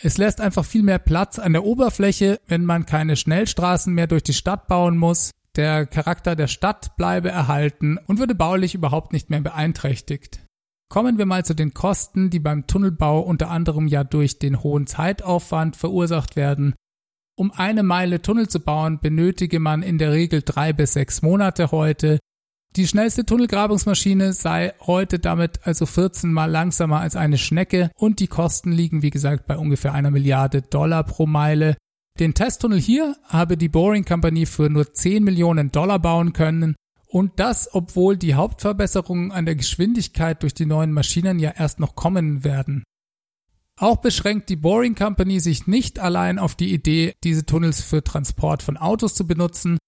Es 0.00 0.16
lässt 0.16 0.40
einfach 0.40 0.64
viel 0.64 0.82
mehr 0.82 0.98
Platz 0.98 1.38
an 1.38 1.52
der 1.52 1.64
Oberfläche, 1.64 2.40
wenn 2.46 2.64
man 2.64 2.86
keine 2.86 3.16
Schnellstraßen 3.16 3.92
mehr 3.92 4.06
durch 4.06 4.22
die 4.22 4.32
Stadt 4.32 4.68
bauen 4.68 4.96
muss. 4.96 5.32
Der 5.54 5.84
Charakter 5.84 6.34
der 6.34 6.48
Stadt 6.48 6.96
bleibe 6.96 7.28
erhalten 7.28 7.98
und 8.06 8.18
würde 8.18 8.34
baulich 8.34 8.74
überhaupt 8.74 9.12
nicht 9.12 9.28
mehr 9.28 9.42
beeinträchtigt. 9.42 10.45
Kommen 10.88 11.18
wir 11.18 11.26
mal 11.26 11.44
zu 11.44 11.54
den 11.54 11.74
Kosten, 11.74 12.30
die 12.30 12.38
beim 12.38 12.66
Tunnelbau 12.66 13.20
unter 13.20 13.50
anderem 13.50 13.88
ja 13.88 14.04
durch 14.04 14.38
den 14.38 14.62
hohen 14.62 14.86
Zeitaufwand 14.86 15.76
verursacht 15.76 16.36
werden. 16.36 16.74
Um 17.36 17.50
eine 17.52 17.82
Meile 17.82 18.22
Tunnel 18.22 18.48
zu 18.48 18.60
bauen, 18.60 19.00
benötige 19.00 19.60
man 19.60 19.82
in 19.82 19.98
der 19.98 20.12
Regel 20.12 20.42
drei 20.42 20.72
bis 20.72 20.94
sechs 20.94 21.22
Monate 21.22 21.70
heute. 21.70 22.18
Die 22.76 22.86
schnellste 22.86 23.26
Tunnelgrabungsmaschine 23.26 24.32
sei 24.32 24.74
heute 24.80 25.18
damit 25.18 25.66
also 25.66 25.86
14 25.86 26.32
mal 26.32 26.50
langsamer 26.50 27.00
als 27.00 27.16
eine 27.16 27.38
Schnecke 27.38 27.90
und 27.96 28.20
die 28.20 28.26
Kosten 28.26 28.70
liegen 28.70 29.02
wie 29.02 29.10
gesagt 29.10 29.46
bei 29.46 29.56
ungefähr 29.56 29.92
einer 29.92 30.10
Milliarde 30.10 30.62
Dollar 30.62 31.04
pro 31.04 31.26
Meile. 31.26 31.76
Den 32.18 32.32
Testtunnel 32.32 32.80
hier 32.80 33.16
habe 33.24 33.56
die 33.56 33.68
Boring 33.68 34.04
Company 34.04 34.46
für 34.46 34.70
nur 34.70 34.92
10 34.92 35.24
Millionen 35.24 35.72
Dollar 35.72 35.98
bauen 35.98 36.32
können 36.32 36.76
und 37.06 37.38
das, 37.40 37.72
obwohl 37.72 38.16
die 38.16 38.34
Hauptverbesserungen 38.34 39.32
an 39.32 39.46
der 39.46 39.56
Geschwindigkeit 39.56 40.42
durch 40.42 40.54
die 40.54 40.66
neuen 40.66 40.92
Maschinen 40.92 41.38
ja 41.38 41.50
erst 41.50 41.80
noch 41.80 41.94
kommen 41.94 42.44
werden. 42.44 42.82
Auch 43.78 43.98
beschränkt 43.98 44.48
die 44.48 44.56
Boring 44.56 44.94
Company 44.94 45.38
sich 45.38 45.66
nicht 45.66 45.98
allein 45.98 46.38
auf 46.38 46.54
die 46.54 46.72
Idee, 46.72 47.12
diese 47.22 47.44
Tunnels 47.44 47.82
für 47.82 48.02
Transport 48.02 48.62
von 48.62 48.76
Autos 48.76 49.14
zu 49.14 49.26
benutzen, 49.26 49.78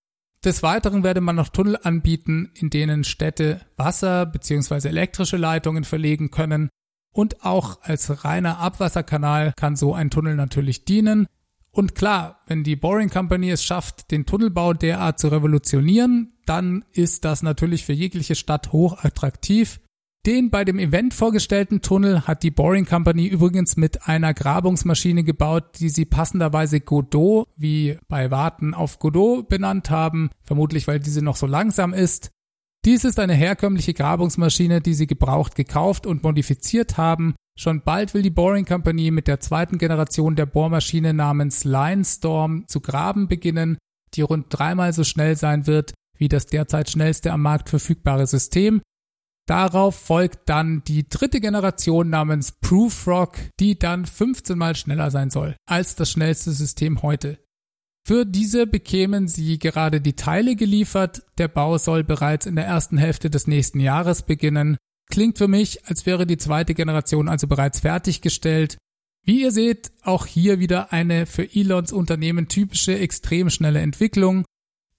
des 0.44 0.62
Weiteren 0.62 1.02
werde 1.02 1.20
man 1.20 1.36
noch 1.36 1.48
Tunnel 1.48 1.78
anbieten, 1.82 2.50
in 2.54 2.70
denen 2.70 3.02
Städte 3.02 3.60
Wasser 3.76 4.24
bzw. 4.24 4.88
elektrische 4.88 5.36
Leitungen 5.36 5.84
verlegen 5.84 6.30
können. 6.30 6.68
Und 7.12 7.44
auch 7.44 7.82
als 7.82 8.24
reiner 8.24 8.58
Abwasserkanal 8.58 9.52
kann 9.56 9.74
so 9.74 9.94
ein 9.94 10.10
Tunnel 10.10 10.36
natürlich 10.36 10.84
dienen. 10.84 11.26
Und 11.70 11.94
klar, 11.94 12.40
wenn 12.46 12.64
die 12.64 12.76
Boring 12.76 13.10
Company 13.10 13.50
es 13.50 13.64
schafft, 13.64 14.10
den 14.10 14.26
Tunnelbau 14.26 14.72
derart 14.72 15.18
zu 15.18 15.28
revolutionieren, 15.28 16.32
dann 16.46 16.84
ist 16.92 17.24
das 17.24 17.42
natürlich 17.42 17.84
für 17.84 17.92
jegliche 17.92 18.34
Stadt 18.34 18.72
hoch 18.72 19.04
attraktiv. 19.04 19.80
Den 20.26 20.50
bei 20.50 20.64
dem 20.64 20.78
Event 20.78 21.14
vorgestellten 21.14 21.80
Tunnel 21.80 22.26
hat 22.26 22.42
die 22.42 22.50
Boring 22.50 22.84
Company 22.84 23.26
übrigens 23.26 23.76
mit 23.76 24.08
einer 24.08 24.34
Grabungsmaschine 24.34 25.24
gebaut, 25.24 25.78
die 25.80 25.88
sie 25.88 26.04
passenderweise 26.04 26.80
Godot, 26.80 27.48
wie 27.56 27.98
bei 28.08 28.30
Warten 28.30 28.74
auf 28.74 28.98
Godot 28.98 29.48
benannt 29.48 29.90
haben, 29.90 30.30
vermutlich 30.42 30.86
weil 30.88 31.00
diese 31.00 31.22
noch 31.22 31.36
so 31.36 31.46
langsam 31.46 31.94
ist. 31.94 32.30
Dies 32.84 33.04
ist 33.04 33.18
eine 33.18 33.34
herkömmliche 33.34 33.94
Grabungsmaschine, 33.94 34.80
die 34.80 34.94
sie 34.94 35.06
gebraucht 35.06 35.54
gekauft 35.54 36.06
und 36.06 36.22
modifiziert 36.22 36.96
haben. 36.96 37.34
Schon 37.58 37.82
bald 37.82 38.14
will 38.14 38.22
die 38.22 38.30
Boring 38.30 38.64
Company 38.64 39.10
mit 39.10 39.26
der 39.26 39.40
zweiten 39.40 39.78
Generation 39.78 40.36
der 40.36 40.46
Bohrmaschine 40.46 41.12
namens 41.12 41.64
Linestorm 41.64 42.66
zu 42.68 42.80
graben 42.80 43.26
beginnen, 43.26 43.78
die 44.14 44.22
rund 44.22 44.46
dreimal 44.50 44.92
so 44.92 45.04
schnell 45.04 45.36
sein 45.36 45.66
wird 45.66 45.94
wie 46.20 46.28
das 46.28 46.46
derzeit 46.46 46.90
schnellste 46.90 47.32
am 47.32 47.42
Markt 47.42 47.68
verfügbare 47.68 48.26
System 48.26 48.80
Darauf 49.48 49.94
folgt 49.94 50.50
dann 50.50 50.82
die 50.86 51.08
dritte 51.08 51.40
Generation 51.40 52.10
namens 52.10 52.52
Proofrock, 52.52 53.38
die 53.58 53.78
dann 53.78 54.04
15 54.04 54.58
mal 54.58 54.76
schneller 54.76 55.10
sein 55.10 55.30
soll 55.30 55.56
als 55.64 55.96
das 55.96 56.10
schnellste 56.10 56.52
System 56.52 57.00
heute. 57.02 57.38
Für 58.06 58.26
diese 58.26 58.66
bekämen 58.66 59.26
sie 59.26 59.58
gerade 59.58 60.02
die 60.02 60.16
Teile 60.16 60.54
geliefert. 60.54 61.22
Der 61.38 61.48
Bau 61.48 61.78
soll 61.78 62.04
bereits 62.04 62.44
in 62.44 62.56
der 62.56 62.66
ersten 62.66 62.98
Hälfte 62.98 63.30
des 63.30 63.46
nächsten 63.46 63.80
Jahres 63.80 64.22
beginnen. 64.22 64.76
Klingt 65.10 65.38
für 65.38 65.48
mich, 65.48 65.86
als 65.86 66.06
wäre 66.06 66.26
die 66.26 66.36
zweite 66.36 66.74
Generation 66.74 67.28
also 67.28 67.46
bereits 67.46 67.80
fertiggestellt. 67.80 68.76
Wie 69.24 69.42
ihr 69.42 69.52
seht, 69.52 69.90
auch 70.02 70.26
hier 70.26 70.58
wieder 70.58 70.92
eine 70.92 71.26
für 71.26 71.54
Elons 71.54 71.92
Unternehmen 71.92 72.48
typische 72.48 72.98
extrem 72.98 73.50
schnelle 73.50 73.80
Entwicklung. 73.80 74.44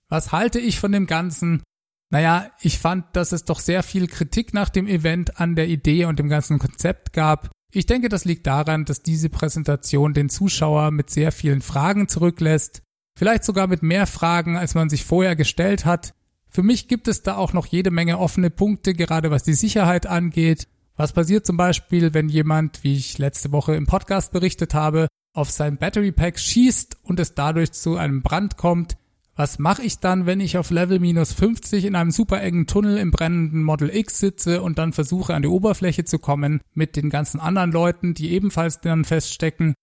Was 0.07 0.31
halte 0.31 0.59
ich 0.59 0.79
von 0.79 0.91
dem 0.91 1.07
Ganzen? 1.07 1.63
Naja, 2.11 2.51
ich 2.61 2.79
fand, 2.79 3.15
dass 3.15 3.31
es 3.31 3.45
doch 3.45 3.59
sehr 3.59 3.83
viel 3.83 4.07
Kritik 4.07 4.53
nach 4.53 4.69
dem 4.69 4.87
Event 4.87 5.39
an 5.39 5.55
der 5.55 5.67
Idee 5.67 6.05
und 6.05 6.17
dem 6.17 6.27
ganzen 6.27 6.57
Konzept 6.57 7.13
gab. 7.13 7.51
Ich 7.71 7.85
denke, 7.85 8.09
das 8.09 8.25
liegt 8.25 8.47
daran, 8.47 8.85
dass 8.85 9.03
diese 9.03 9.29
Präsentation 9.29 10.15
den 10.15 10.29
Zuschauer 10.29 10.89
mit 10.89 11.11
sehr 11.11 11.31
vielen 11.31 11.61
Fragen 11.61 12.07
zurücklässt. 12.07 12.81
Vielleicht 13.15 13.43
sogar 13.43 13.67
mit 13.67 13.83
mehr 13.83 14.07
Fragen, 14.07 14.57
als 14.57 14.73
man 14.73 14.89
sich 14.89 15.05
vorher 15.05 15.35
gestellt 15.35 15.85
hat. 15.85 16.13
Für 16.49 16.63
mich 16.63 16.88
gibt 16.88 17.07
es 17.07 17.21
da 17.21 17.35
auch 17.35 17.53
noch 17.53 17.67
jede 17.67 17.91
Menge 17.91 18.17
offene 18.17 18.49
Punkte, 18.49 18.93
gerade 18.93 19.31
was 19.31 19.43
die 19.43 19.53
Sicherheit 19.53 20.07
angeht. 20.07 20.67
Was 20.95 21.13
passiert 21.13 21.45
zum 21.45 21.55
Beispiel, 21.57 22.13
wenn 22.13 22.27
jemand, 22.27 22.83
wie 22.83 22.95
ich 22.95 23.17
letzte 23.17 23.51
Woche 23.51 23.75
im 23.75 23.85
Podcast 23.85 24.33
berichtet 24.33 24.73
habe, 24.73 25.07
auf 25.33 25.51
sein 25.51 25.77
Battery 25.77 26.12
Pack 26.12 26.39
schießt 26.39 26.97
und 27.03 27.19
es 27.19 27.35
dadurch 27.35 27.71
zu 27.71 27.95
einem 27.95 28.21
Brand 28.21 28.57
kommt? 28.57 28.97
Was 29.35 29.57
mache 29.57 29.83
ich 29.83 29.99
dann, 29.99 30.25
wenn 30.25 30.41
ich 30.41 30.57
auf 30.57 30.69
Level 30.69 30.99
minus 30.99 31.31
50 31.31 31.85
in 31.85 31.95
einem 31.95 32.12
super 32.12 32.41
engen 32.41 32.67
Tunnel 32.67 32.97
im 32.97 33.12
brennenden 33.12 33.63
Model 33.63 33.89
X 33.95 34.19
sitze 34.19 34.62
und 34.62 34.77
dann 34.77 34.91
versuche 34.91 35.33
an 35.33 35.43
die 35.43 35.47
Oberfläche 35.47 36.03
zu 36.03 36.19
kommen 36.19 36.59
mit 36.73 36.97
den 36.97 37.09
ganzen 37.09 37.39
anderen 37.39 37.71
Leuten, 37.71 38.13
die 38.13 38.31
ebenfalls 38.31 38.81
dann 38.81 39.05
feststecken? 39.05 39.75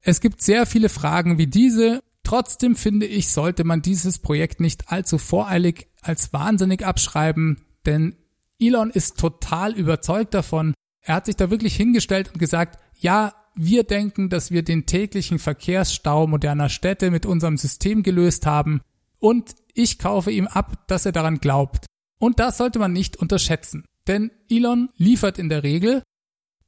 Es 0.00 0.20
gibt 0.20 0.42
sehr 0.42 0.64
viele 0.64 0.88
Fragen 0.88 1.38
wie 1.38 1.48
diese. 1.48 2.04
Trotzdem 2.30 2.76
finde 2.76 3.06
ich, 3.06 3.30
sollte 3.30 3.64
man 3.64 3.82
dieses 3.82 4.20
Projekt 4.20 4.60
nicht 4.60 4.92
allzu 4.92 5.18
voreilig 5.18 5.88
als 6.00 6.32
wahnsinnig 6.32 6.86
abschreiben, 6.86 7.60
denn 7.86 8.14
Elon 8.60 8.90
ist 8.90 9.18
total 9.18 9.72
überzeugt 9.74 10.32
davon. 10.32 10.72
Er 11.00 11.16
hat 11.16 11.26
sich 11.26 11.34
da 11.34 11.50
wirklich 11.50 11.74
hingestellt 11.74 12.30
und 12.32 12.38
gesagt, 12.38 12.78
ja, 12.94 13.34
wir 13.56 13.82
denken, 13.82 14.28
dass 14.28 14.52
wir 14.52 14.62
den 14.62 14.86
täglichen 14.86 15.40
Verkehrsstau 15.40 16.28
moderner 16.28 16.68
Städte 16.68 17.10
mit 17.10 17.26
unserem 17.26 17.56
System 17.56 18.04
gelöst 18.04 18.46
haben. 18.46 18.80
Und 19.18 19.56
ich 19.74 19.98
kaufe 19.98 20.30
ihm 20.30 20.46
ab, 20.46 20.86
dass 20.86 21.06
er 21.06 21.12
daran 21.12 21.38
glaubt. 21.38 21.86
Und 22.20 22.38
das 22.38 22.58
sollte 22.58 22.78
man 22.78 22.92
nicht 22.92 23.16
unterschätzen. 23.16 23.86
Denn 24.06 24.30
Elon 24.48 24.90
liefert 24.96 25.36
in 25.36 25.48
der 25.48 25.64
Regel. 25.64 26.04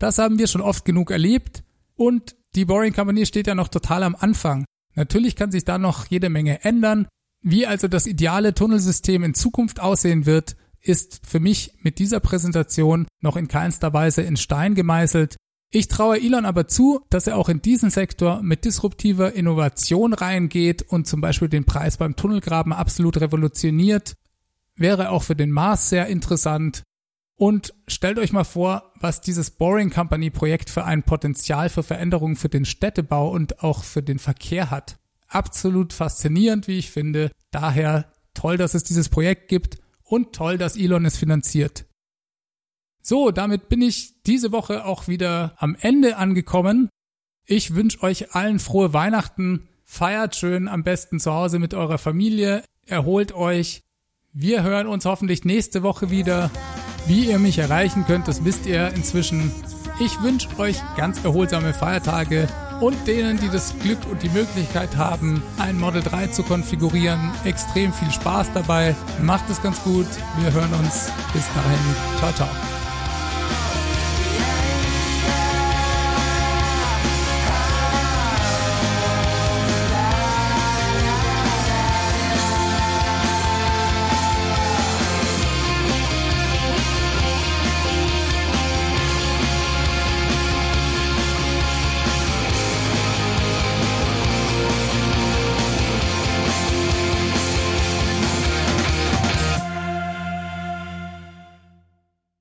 Das 0.00 0.18
haben 0.18 0.40
wir 0.40 0.48
schon 0.48 0.60
oft 0.60 0.84
genug 0.84 1.12
erlebt. 1.12 1.62
Und 1.94 2.34
die 2.56 2.64
Boring 2.64 2.94
Company 2.94 3.26
steht 3.26 3.46
ja 3.46 3.54
noch 3.54 3.68
total 3.68 4.02
am 4.02 4.16
Anfang. 4.16 4.64
Natürlich 4.94 5.36
kann 5.36 5.52
sich 5.52 5.64
da 5.64 5.78
noch 5.78 6.06
jede 6.06 6.28
Menge 6.28 6.64
ändern. 6.64 7.06
Wie 7.42 7.66
also 7.66 7.88
das 7.88 8.06
ideale 8.06 8.54
Tunnelsystem 8.54 9.24
in 9.24 9.34
Zukunft 9.34 9.80
aussehen 9.80 10.26
wird, 10.26 10.56
ist 10.80 11.20
für 11.26 11.40
mich 11.40 11.74
mit 11.80 11.98
dieser 11.98 12.20
Präsentation 12.20 13.06
noch 13.20 13.36
in 13.36 13.48
keinster 13.48 13.92
Weise 13.92 14.22
in 14.22 14.36
Stein 14.36 14.74
gemeißelt. 14.74 15.36
Ich 15.70 15.88
traue 15.88 16.20
Elon 16.20 16.44
aber 16.44 16.68
zu, 16.68 17.00
dass 17.08 17.26
er 17.26 17.36
auch 17.38 17.48
in 17.48 17.62
diesen 17.62 17.88
Sektor 17.88 18.42
mit 18.42 18.64
disruptiver 18.64 19.32
Innovation 19.32 20.12
reingeht 20.12 20.82
und 20.82 21.06
zum 21.06 21.20
Beispiel 21.20 21.48
den 21.48 21.64
Preis 21.64 21.96
beim 21.96 22.14
Tunnelgraben 22.14 22.72
absolut 22.72 23.20
revolutioniert. 23.20 24.14
Wäre 24.76 25.10
auch 25.10 25.22
für 25.22 25.36
den 25.36 25.50
Mars 25.50 25.88
sehr 25.88 26.08
interessant. 26.08 26.82
Und 27.36 27.74
stellt 27.88 28.18
euch 28.18 28.32
mal 28.32 28.44
vor, 28.44 28.92
was 29.00 29.20
dieses 29.20 29.50
Boring 29.50 29.90
Company 29.90 30.30
Projekt 30.30 30.70
für 30.70 30.84
ein 30.84 31.02
Potenzial 31.02 31.68
für 31.68 31.82
Veränderungen 31.82 32.36
für 32.36 32.48
den 32.48 32.64
Städtebau 32.64 33.30
und 33.30 33.62
auch 33.62 33.84
für 33.84 34.02
den 34.02 34.18
Verkehr 34.18 34.70
hat. 34.70 34.98
Absolut 35.28 35.92
faszinierend, 35.92 36.68
wie 36.68 36.78
ich 36.78 36.90
finde. 36.90 37.30
Daher 37.50 38.12
toll, 38.34 38.56
dass 38.56 38.74
es 38.74 38.84
dieses 38.84 39.08
Projekt 39.08 39.48
gibt 39.48 39.78
und 40.04 40.34
toll, 40.34 40.58
dass 40.58 40.76
Elon 40.76 41.04
es 41.04 41.16
finanziert. 41.16 41.86
So, 43.02 43.30
damit 43.32 43.68
bin 43.68 43.82
ich 43.82 44.22
diese 44.22 44.52
Woche 44.52 44.84
auch 44.84 45.08
wieder 45.08 45.54
am 45.58 45.76
Ende 45.80 46.16
angekommen. 46.16 46.88
Ich 47.44 47.74
wünsche 47.74 48.02
euch 48.02 48.34
allen 48.34 48.60
frohe 48.60 48.92
Weihnachten. 48.92 49.68
Feiert 49.84 50.36
schön 50.36 50.68
am 50.68 50.84
besten 50.84 51.18
zu 51.18 51.32
Hause 51.32 51.58
mit 51.58 51.74
eurer 51.74 51.98
Familie. 51.98 52.62
Erholt 52.86 53.32
euch. 53.32 53.82
Wir 54.32 54.62
hören 54.62 54.86
uns 54.86 55.04
hoffentlich 55.04 55.44
nächste 55.44 55.82
Woche 55.82 56.10
wieder. 56.10 56.50
Wie 57.06 57.26
ihr 57.26 57.38
mich 57.38 57.58
erreichen 57.58 58.04
könnt, 58.06 58.28
das 58.28 58.44
wisst 58.44 58.66
ihr 58.66 58.88
inzwischen. 58.94 59.50
Ich 59.98 60.20
wünsche 60.22 60.48
euch 60.58 60.80
ganz 60.96 61.22
erholsame 61.24 61.74
Feiertage 61.74 62.48
und 62.80 63.06
denen, 63.06 63.38
die 63.38 63.48
das 63.48 63.74
Glück 63.80 63.98
und 64.10 64.22
die 64.22 64.28
Möglichkeit 64.30 64.96
haben, 64.96 65.42
ein 65.58 65.78
Model 65.78 66.02
3 66.02 66.28
zu 66.28 66.42
konfigurieren, 66.42 67.30
extrem 67.44 67.92
viel 67.92 68.10
Spaß 68.10 68.52
dabei. 68.54 68.94
Macht 69.20 69.48
es 69.50 69.62
ganz 69.62 69.82
gut. 69.82 70.06
Wir 70.40 70.52
hören 70.52 70.72
uns. 70.74 71.10
Bis 71.32 71.46
dahin. 71.54 72.18
Ciao, 72.18 72.32
ciao. 72.32 72.81